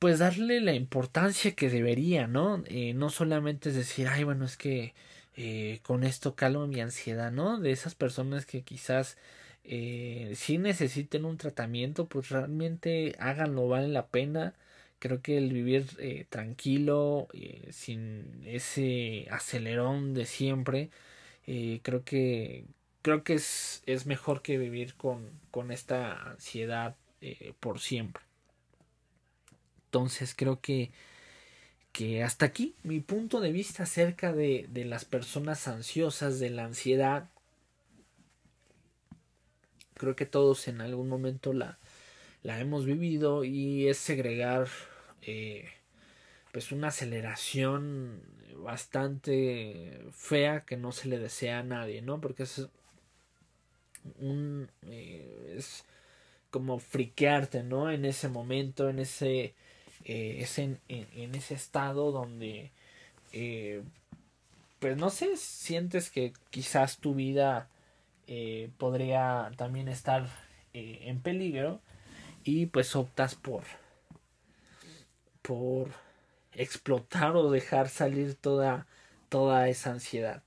pues 0.00 0.18
darle 0.18 0.60
la 0.60 0.74
importancia 0.74 1.54
que 1.54 1.70
debería, 1.70 2.26
¿no? 2.26 2.64
no 2.94 3.10
solamente 3.10 3.68
es 3.68 3.76
decir, 3.76 4.08
ay, 4.08 4.24
bueno, 4.24 4.46
es 4.46 4.56
que 4.56 4.94
eh, 5.36 5.78
con 5.84 6.02
esto 6.02 6.34
calmo 6.34 6.66
mi 6.66 6.80
ansiedad, 6.80 7.30
¿no? 7.30 7.60
De 7.60 7.70
esas 7.70 7.94
personas 7.94 8.46
que 8.46 8.62
quizás 8.62 9.16
eh, 9.64 10.32
si 10.36 10.58
necesiten 10.58 11.24
un 11.24 11.38
tratamiento, 11.38 12.06
pues 12.08 12.28
realmente 12.30 13.14
háganlo, 13.18 13.68
vale 13.68 13.88
la 13.88 14.08
pena. 14.08 14.54
Creo 14.98 15.22
que 15.22 15.38
el 15.38 15.52
vivir 15.52 15.86
eh, 15.98 16.26
tranquilo, 16.28 17.28
eh, 17.32 17.68
sin 17.72 18.42
ese 18.46 19.26
acelerón 19.30 20.14
de 20.14 20.26
siempre, 20.26 20.90
creo 21.44 22.04
que 22.04 22.64
creo 23.02 23.22
que 23.22 23.34
es, 23.34 23.82
es 23.86 24.06
mejor 24.06 24.42
que 24.42 24.58
vivir 24.58 24.94
con, 24.94 25.30
con 25.50 25.70
esta 25.70 26.30
ansiedad 26.30 26.96
por 27.60 27.80
siempre. 27.80 28.22
Entonces 29.86 30.34
creo 30.34 30.60
que 30.60 30.90
que 31.94 32.24
hasta 32.24 32.46
aquí 32.46 32.74
mi 32.82 32.98
punto 32.98 33.40
de 33.40 33.52
vista 33.52 33.84
acerca 33.84 34.32
de, 34.32 34.66
de 34.68 34.84
las 34.84 35.04
personas 35.04 35.68
ansiosas, 35.68 36.40
de 36.40 36.50
la 36.50 36.64
ansiedad. 36.64 37.30
Creo 39.94 40.16
que 40.16 40.26
todos 40.26 40.66
en 40.66 40.80
algún 40.80 41.08
momento 41.08 41.52
la, 41.52 41.78
la 42.42 42.58
hemos 42.60 42.84
vivido 42.84 43.44
y 43.44 43.86
es 43.86 43.96
segregar 43.98 44.66
eh, 45.22 45.68
pues 46.50 46.72
una 46.72 46.88
aceleración 46.88 48.20
bastante 48.62 50.00
fea 50.12 50.64
que 50.64 50.76
no 50.76 50.92
se 50.92 51.08
le 51.08 51.18
desea 51.18 51.60
a 51.60 51.62
nadie, 51.62 52.02
¿no? 52.02 52.20
Porque 52.20 52.44
es 52.44 52.68
un 54.18 54.70
eh, 54.82 55.54
es 55.56 55.84
como 56.50 56.78
friquearte, 56.78 57.62
¿no? 57.62 57.90
En 57.90 58.04
ese 58.04 58.28
momento, 58.28 58.88
en 58.88 58.98
ese 58.98 59.54
eh, 60.04 60.46
en, 60.56 60.78
en, 60.88 61.34
ese 61.34 61.54
estado 61.54 62.12
donde, 62.12 62.70
eh, 63.32 63.82
pues 64.78 64.96
no 64.96 65.10
sé, 65.10 65.36
sientes 65.36 66.10
que 66.10 66.32
quizás 66.50 66.98
tu 66.98 67.14
vida 67.14 67.68
podría 68.78 69.50
también 69.56 69.88
estar 69.88 70.28
en 70.72 71.20
peligro 71.20 71.80
y 72.42 72.66
pues 72.66 72.96
optas 72.96 73.34
por, 73.34 73.64
por 75.42 75.90
explotar 76.56 77.36
o 77.36 77.50
dejar 77.50 77.88
salir 77.88 78.34
toda, 78.34 78.86
toda 79.28 79.68
esa 79.68 79.90
ansiedad. 79.92 80.42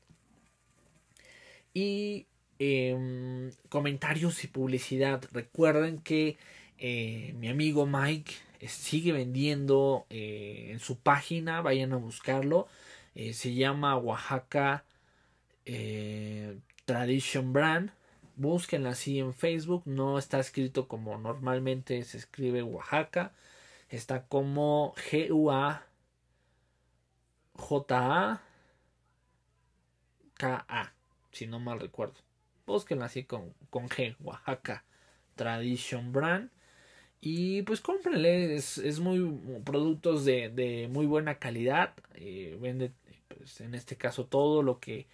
Y 1.73 2.27
em, 2.59 3.51
comentarios 3.69 4.43
y 4.43 4.47
publicidad. 4.47 5.23
Recuerden 5.31 5.99
que 5.99 6.37
mi 6.79 7.49
amigo 7.49 7.85
Mike 7.85 8.33
sigue 8.65 9.11
vendiendo 9.11 10.05
eh, 10.09 10.69
en 10.71 10.79
su 10.79 10.97
página, 10.97 11.61
vayan 11.61 11.93
a 11.93 11.97
buscarlo. 11.97 12.67
Eh, 13.15 13.33
se 13.33 13.53
llama 13.53 13.97
Oaxaca 13.97 14.83
eh, 15.65 16.57
Tradition 16.85 17.53
Brand. 17.53 17.91
Búsquenla 18.35 18.91
así 18.91 19.19
en 19.19 19.33
Facebook. 19.33 19.83
No 19.85 20.17
está 20.17 20.39
escrito 20.39 20.87
como 20.87 21.17
normalmente 21.17 22.03
se 22.03 22.17
escribe 22.17 22.63
Oaxaca. 22.63 23.33
Está 23.89 24.23
como 24.25 24.93
G-U-A 25.09 25.86
J-A 27.57 28.41
K-A. 30.37 30.93
Si 31.31 31.47
no 31.47 31.59
mal 31.59 31.79
recuerdo. 31.79 32.15
Búsquenla 32.65 33.05
así 33.05 33.23
con, 33.23 33.53
con 33.69 33.89
G. 33.89 34.15
Oaxaca 34.21 34.83
Tradition 35.35 36.11
Brand. 36.11 36.49
Y 37.19 37.63
pues 37.63 37.81
cómprenle, 37.81 38.55
es, 38.55 38.77
es 38.77 38.99
muy 38.99 39.19
productos 39.63 40.23
de, 40.25 40.49
de 40.49 40.87
muy 40.87 41.05
buena 41.05 41.39
calidad. 41.39 41.93
Eh, 42.15 42.57
vende, 42.61 42.91
pues, 43.27 43.61
en 43.61 43.73
este 43.73 43.97
caso, 43.97 44.25
todo 44.25 44.61
lo 44.61 44.79
que 44.79 45.07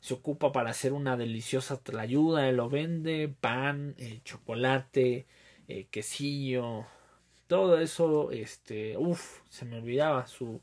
se 0.00 0.14
ocupa 0.14 0.52
para 0.52 0.70
hacer 0.70 0.92
una 0.92 1.16
deliciosa 1.16 1.78
tlayuda. 1.82 2.48
Él 2.48 2.56
lo 2.56 2.68
vende, 2.68 3.28
pan, 3.40 3.94
eh, 3.98 4.20
chocolate, 4.24 5.26
eh, 5.68 5.86
quesillo, 5.90 6.86
todo 7.46 7.80
eso. 7.80 8.30
Este, 8.30 8.96
uff, 8.98 9.40
se 9.48 9.64
me 9.64 9.78
olvidaba 9.78 10.26
su, 10.26 10.60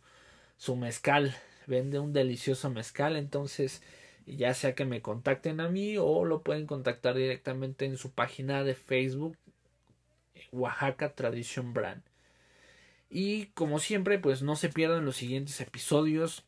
su 0.63 0.77
mezcal. 0.77 1.35
Vende 1.67 1.99
un 1.99 2.13
delicioso 2.13 2.69
mezcal, 2.69 3.17
entonces 3.17 3.81
ya 4.25 4.53
sea 4.53 4.75
que 4.75 4.85
me 4.85 5.01
contacten 5.01 5.59
a 5.59 5.67
mí 5.67 5.97
o 5.97 6.23
lo 6.23 6.41
pueden 6.41 6.67
contactar 6.67 7.15
directamente 7.15 7.83
en 7.83 7.97
su 7.97 8.11
página 8.11 8.63
de 8.63 8.73
Facebook 8.73 9.37
Oaxaca 10.53 11.15
Tradition 11.15 11.73
Brand. 11.73 12.01
Y 13.09 13.47
como 13.47 13.79
siempre, 13.79 14.19
pues 14.19 14.41
no 14.41 14.55
se 14.55 14.69
pierdan 14.69 15.03
los 15.03 15.17
siguientes 15.17 15.59
episodios. 15.59 16.45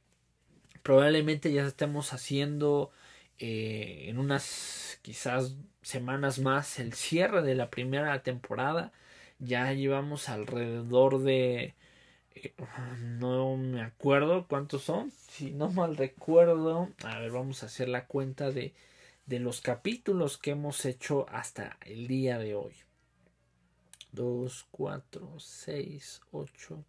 Probablemente 0.82 1.52
ya 1.52 1.66
estemos 1.66 2.14
haciendo 2.14 2.92
eh, 3.38 4.06
en 4.08 4.18
unas 4.18 4.98
quizás 5.02 5.58
semanas 5.82 6.40
más 6.40 6.80
el 6.80 6.94
cierre 6.94 7.42
de 7.42 7.56
la 7.56 7.70
primera 7.70 8.24
temporada. 8.24 8.94
Ya 9.40 9.74
llevamos 9.74 10.30
alrededor 10.30 11.22
de... 11.22 11.76
Eh, 12.36 12.54
no 13.00 13.58
me 13.58 13.82
acuerdo 13.82 14.48
cuántos 14.48 14.84
son. 14.84 15.12
Si 15.12 15.52
no 15.52 15.72
mal 15.72 15.98
recuerdo. 15.98 16.90
A 17.04 17.20
ver, 17.20 17.32
vamos 17.32 17.64
a 17.64 17.68
hacer 17.68 17.90
la 17.90 18.06
cuenta 18.08 18.52
de, 18.52 18.74
de 19.26 19.40
los 19.40 19.62
capítulos 19.62 20.38
que 20.38 20.52
hemos 20.52 20.86
hecho 20.86 21.26
hasta 21.30 21.78
el 21.86 22.08
día 22.08 22.38
de 22.38 22.56
hoy. 22.56 22.76
2, 24.12 24.68
4, 24.72 25.40
6, 25.40 26.22
8, 26.32 26.84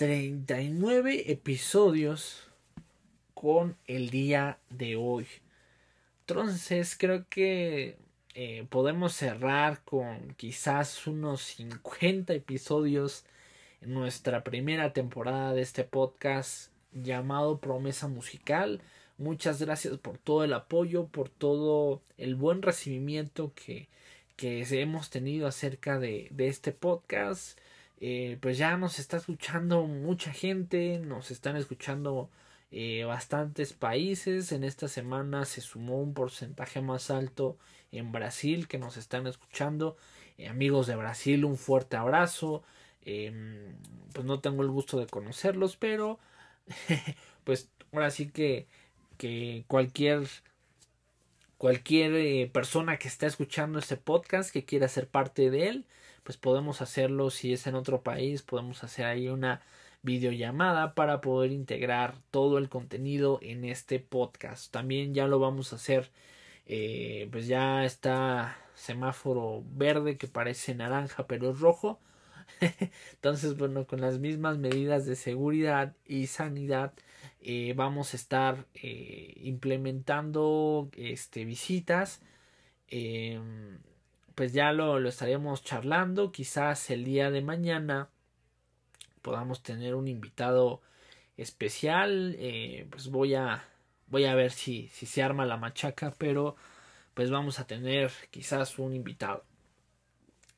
39 0.00 1.30
episodios 1.30 2.48
con 3.34 3.76
el 3.86 4.08
día 4.08 4.58
de 4.70 4.96
hoy. 4.96 5.26
Entonces 6.20 6.96
creo 6.98 7.26
que 7.28 7.98
eh, 8.32 8.66
podemos 8.70 9.12
cerrar 9.12 9.84
con 9.84 10.32
quizás 10.38 11.06
unos 11.06 11.42
50 11.42 12.32
episodios 12.32 13.26
en 13.82 13.92
nuestra 13.92 14.42
primera 14.42 14.94
temporada 14.94 15.52
de 15.52 15.60
este 15.60 15.84
podcast 15.84 16.72
llamado 16.94 17.58
Promesa 17.58 18.08
Musical. 18.08 18.80
Muchas 19.18 19.60
gracias 19.60 19.98
por 19.98 20.16
todo 20.16 20.44
el 20.44 20.54
apoyo, 20.54 21.08
por 21.08 21.28
todo 21.28 22.00
el 22.16 22.36
buen 22.36 22.62
recibimiento 22.62 23.52
que, 23.54 23.88
que 24.36 24.66
hemos 24.80 25.10
tenido 25.10 25.46
acerca 25.46 25.98
de, 25.98 26.28
de 26.30 26.48
este 26.48 26.72
podcast. 26.72 27.60
Eh, 28.00 28.38
pues 28.40 28.58
ya 28.58 28.76
nos 28.76 28.98
está 28.98 29.18
escuchando 29.18 29.82
mucha 29.86 30.32
gente, 30.32 30.98
nos 30.98 31.30
están 31.30 31.56
escuchando 31.56 32.30
eh, 32.70 33.04
bastantes 33.04 33.72
países. 33.72 34.52
En 34.52 34.64
esta 34.64 34.88
semana 34.88 35.44
se 35.44 35.60
sumó 35.60 36.00
un 36.00 36.14
porcentaje 36.14 36.80
más 36.80 37.10
alto 37.10 37.58
en 37.92 38.12
Brasil 38.12 38.68
que 38.68 38.78
nos 38.78 38.96
están 38.96 39.26
escuchando. 39.26 39.96
Eh, 40.38 40.48
amigos 40.48 40.86
de 40.86 40.96
Brasil, 40.96 41.44
un 41.44 41.58
fuerte 41.58 41.96
abrazo. 41.96 42.62
Em, 43.02 43.74
pues 44.12 44.26
no 44.26 44.40
tengo 44.40 44.62
el 44.62 44.70
gusto 44.70 44.98
de 44.98 45.06
conocerlos, 45.06 45.76
pero 45.76 46.18
pues 47.44 47.70
ahora 47.92 48.10
sí 48.10 48.28
que, 48.30 48.66
que 49.18 49.64
cualquier 49.68 50.26
cualquier 51.58 52.14
eh, 52.14 52.50
persona 52.50 52.98
que 52.98 53.06
está 53.08 53.26
escuchando 53.26 53.78
este 53.78 53.98
podcast 53.98 54.50
que 54.50 54.64
quiera 54.64 54.88
ser 54.88 55.08
parte 55.08 55.50
de 55.50 55.68
él, 55.68 55.86
pues 56.30 56.36
podemos 56.36 56.80
hacerlo 56.80 57.30
si 57.30 57.52
es 57.52 57.66
en 57.66 57.74
otro 57.74 58.04
país, 58.04 58.42
podemos 58.42 58.84
hacer 58.84 59.04
ahí 59.04 59.28
una 59.28 59.62
videollamada 60.02 60.94
para 60.94 61.20
poder 61.20 61.50
integrar 61.50 62.14
todo 62.30 62.58
el 62.58 62.68
contenido 62.68 63.40
en 63.42 63.64
este 63.64 63.98
podcast. 63.98 64.70
También 64.72 65.12
ya 65.12 65.26
lo 65.26 65.40
vamos 65.40 65.72
a 65.72 65.76
hacer, 65.76 66.12
eh, 66.66 67.28
pues 67.32 67.48
ya 67.48 67.84
está 67.84 68.56
semáforo 68.76 69.64
verde 69.72 70.16
que 70.18 70.28
parece 70.28 70.72
naranja 70.76 71.26
pero 71.26 71.50
es 71.50 71.58
rojo. 71.58 71.98
Entonces, 73.14 73.56
bueno, 73.56 73.84
con 73.88 74.00
las 74.00 74.20
mismas 74.20 74.56
medidas 74.56 75.06
de 75.06 75.16
seguridad 75.16 75.96
y 76.06 76.28
sanidad, 76.28 76.92
eh, 77.40 77.74
vamos 77.74 78.14
a 78.14 78.16
estar 78.16 78.66
eh, 78.74 79.34
implementando 79.42 80.90
este, 80.96 81.44
visitas. 81.44 82.20
Em, 82.86 83.78
pues 84.34 84.52
ya 84.52 84.72
lo, 84.72 84.98
lo 84.98 85.08
estaremos 85.08 85.62
charlando. 85.62 86.32
Quizás 86.32 86.90
el 86.90 87.04
día 87.04 87.30
de 87.30 87.42
mañana 87.42 88.08
podamos 89.22 89.62
tener 89.62 89.94
un 89.94 90.08
invitado 90.08 90.80
especial. 91.36 92.36
Eh, 92.38 92.86
pues 92.90 93.08
voy 93.08 93.34
a, 93.34 93.64
voy 94.08 94.24
a 94.24 94.34
ver 94.34 94.52
si, 94.52 94.88
si 94.88 95.06
se 95.06 95.22
arma 95.22 95.46
la 95.46 95.56
machaca, 95.56 96.14
pero 96.18 96.56
pues 97.14 97.30
vamos 97.30 97.58
a 97.58 97.66
tener 97.66 98.10
quizás 98.30 98.78
un 98.78 98.94
invitado. 98.94 99.44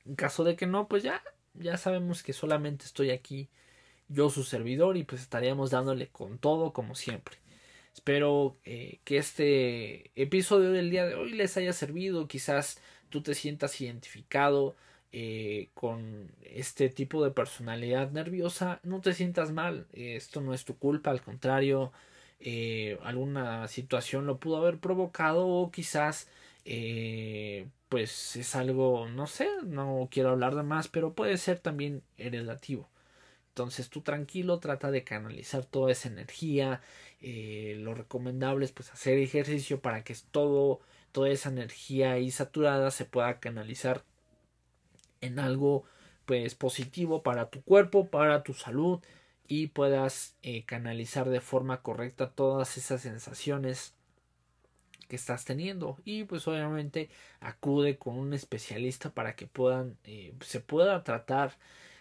En 0.04 0.14
caso 0.16 0.44
de 0.44 0.56
que 0.56 0.66
no, 0.66 0.88
pues 0.88 1.02
ya, 1.02 1.22
ya 1.54 1.76
sabemos 1.76 2.22
que 2.22 2.32
solamente 2.32 2.84
estoy 2.84 3.10
aquí 3.10 3.48
yo 4.08 4.30
su 4.30 4.44
servidor 4.44 4.96
y 4.96 5.04
pues 5.04 5.22
estaríamos 5.22 5.70
dándole 5.70 6.08
con 6.08 6.38
todo 6.38 6.72
como 6.72 6.94
siempre. 6.94 7.41
Espero 7.94 8.56
eh, 8.64 9.00
que 9.04 9.18
este 9.18 10.10
episodio 10.20 10.72
del 10.72 10.90
día 10.90 11.06
de 11.06 11.14
hoy 11.14 11.32
les 11.32 11.56
haya 11.56 11.72
servido, 11.72 12.26
quizás 12.26 12.80
tú 13.10 13.22
te 13.22 13.34
sientas 13.34 13.80
identificado 13.80 14.74
eh, 15.12 15.68
con 15.74 16.32
este 16.42 16.88
tipo 16.88 17.22
de 17.22 17.30
personalidad 17.30 18.10
nerviosa, 18.10 18.80
no 18.82 19.00
te 19.02 19.12
sientas 19.12 19.52
mal, 19.52 19.86
esto 19.92 20.40
no 20.40 20.54
es 20.54 20.64
tu 20.64 20.76
culpa, 20.78 21.10
al 21.10 21.20
contrario, 21.22 21.92
eh, 22.40 22.98
alguna 23.02 23.68
situación 23.68 24.26
lo 24.26 24.38
pudo 24.38 24.56
haber 24.56 24.78
provocado 24.78 25.46
o 25.46 25.70
quizás 25.70 26.28
pues 27.88 28.36
es 28.36 28.54
algo, 28.56 29.08
no 29.08 29.26
sé, 29.26 29.48
no 29.64 30.08
quiero 30.10 30.30
hablar 30.30 30.54
de 30.54 30.62
más, 30.62 30.88
pero 30.88 31.12
puede 31.14 31.36
ser 31.36 31.58
también 31.58 32.02
heredativo. 32.16 32.88
Entonces 33.48 33.90
tú 33.90 34.00
tranquilo, 34.00 34.60
trata 34.60 34.90
de 34.90 35.04
canalizar 35.04 35.64
toda 35.66 35.92
esa 35.92 36.08
energía. 36.08 36.80
Eh, 37.22 37.76
lo 37.78 37.94
recomendable 37.94 38.64
es 38.64 38.72
pues 38.72 38.90
hacer 38.92 39.18
ejercicio 39.18 39.80
para 39.80 40.02
que 40.02 40.16
todo, 40.32 40.80
toda 41.12 41.28
esa 41.30 41.50
energía 41.50 42.12
ahí 42.12 42.30
saturada 42.32 42.90
se 42.90 43.04
pueda 43.04 43.38
canalizar 43.38 44.04
en 45.20 45.38
algo 45.38 45.84
pues 46.26 46.54
positivo 46.54 47.22
para 47.22 47.48
tu 47.48 47.62
cuerpo, 47.62 48.08
para 48.08 48.42
tu 48.42 48.54
salud 48.54 49.00
y 49.46 49.68
puedas 49.68 50.36
eh, 50.42 50.64
canalizar 50.64 51.28
de 51.28 51.40
forma 51.40 51.82
correcta 51.82 52.30
todas 52.30 52.76
esas 52.76 53.02
sensaciones 53.02 53.94
que 55.08 55.16
estás 55.16 55.44
teniendo. 55.44 55.98
Y 56.04 56.24
pues 56.24 56.48
obviamente 56.48 57.10
acude 57.40 57.98
con 57.98 58.16
un 58.18 58.34
especialista 58.34 59.10
para 59.10 59.36
que 59.36 59.46
puedan 59.46 59.96
eh, 60.04 60.34
se 60.40 60.60
pueda 60.60 61.04
tratar 61.04 61.56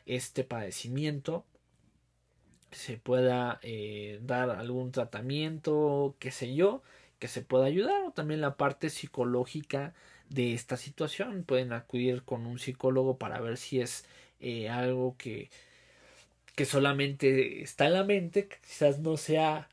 este 0.05 0.43
padecimiento 0.43 1.45
se 2.71 2.97
pueda 2.97 3.60
eh, 3.62 4.19
dar 4.23 4.49
algún 4.49 4.91
tratamiento, 4.91 6.15
qué 6.19 6.31
sé 6.31 6.55
yo, 6.55 6.81
que 7.19 7.27
se 7.27 7.41
pueda 7.41 7.65
ayudar 7.65 8.03
o 8.03 8.12
también 8.12 8.41
la 8.41 8.55
parte 8.55 8.89
psicológica 8.89 9.93
de 10.29 10.53
esta 10.53 10.77
situación. 10.77 11.43
Pueden 11.43 11.73
acudir 11.73 12.23
con 12.23 12.45
un 12.45 12.60
psicólogo 12.60 13.17
para 13.17 13.39
ver 13.41 13.57
si 13.57 13.81
es 13.81 14.05
eh, 14.39 14.69
algo 14.69 15.15
que, 15.17 15.49
que 16.55 16.65
solamente 16.65 17.62
está 17.62 17.88
en 17.88 17.93
la 17.93 18.03
mente, 18.03 18.47
que 18.47 18.57
quizás 18.62 18.99
no 18.99 19.17
sea 19.17 19.69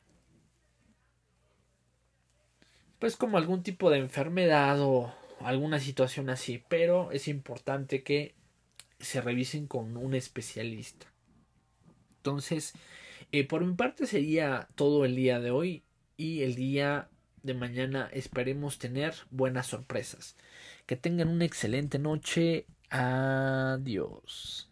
pues 2.98 3.16
como 3.16 3.38
algún 3.38 3.62
tipo 3.62 3.90
de 3.90 3.98
enfermedad 3.98 4.80
o 4.80 5.14
alguna 5.40 5.78
situación 5.78 6.30
así, 6.30 6.62
pero 6.68 7.12
es 7.12 7.28
importante 7.28 8.02
que 8.02 8.34
se 8.98 9.20
revisen 9.20 9.66
con 9.66 9.96
un 9.96 10.14
especialista. 10.14 11.06
Entonces, 12.28 12.74
eh, 13.32 13.46
por 13.48 13.64
mi 13.64 13.74
parte 13.74 14.06
sería 14.06 14.68
todo 14.74 15.06
el 15.06 15.16
día 15.16 15.40
de 15.40 15.50
hoy 15.50 15.82
y 16.18 16.42
el 16.42 16.56
día 16.56 17.08
de 17.42 17.54
mañana 17.54 18.10
esperemos 18.12 18.78
tener 18.78 19.14
buenas 19.30 19.68
sorpresas. 19.68 20.36
Que 20.84 20.96
tengan 20.96 21.28
una 21.28 21.46
excelente 21.46 21.98
noche. 21.98 22.66
Adiós. 22.90 24.67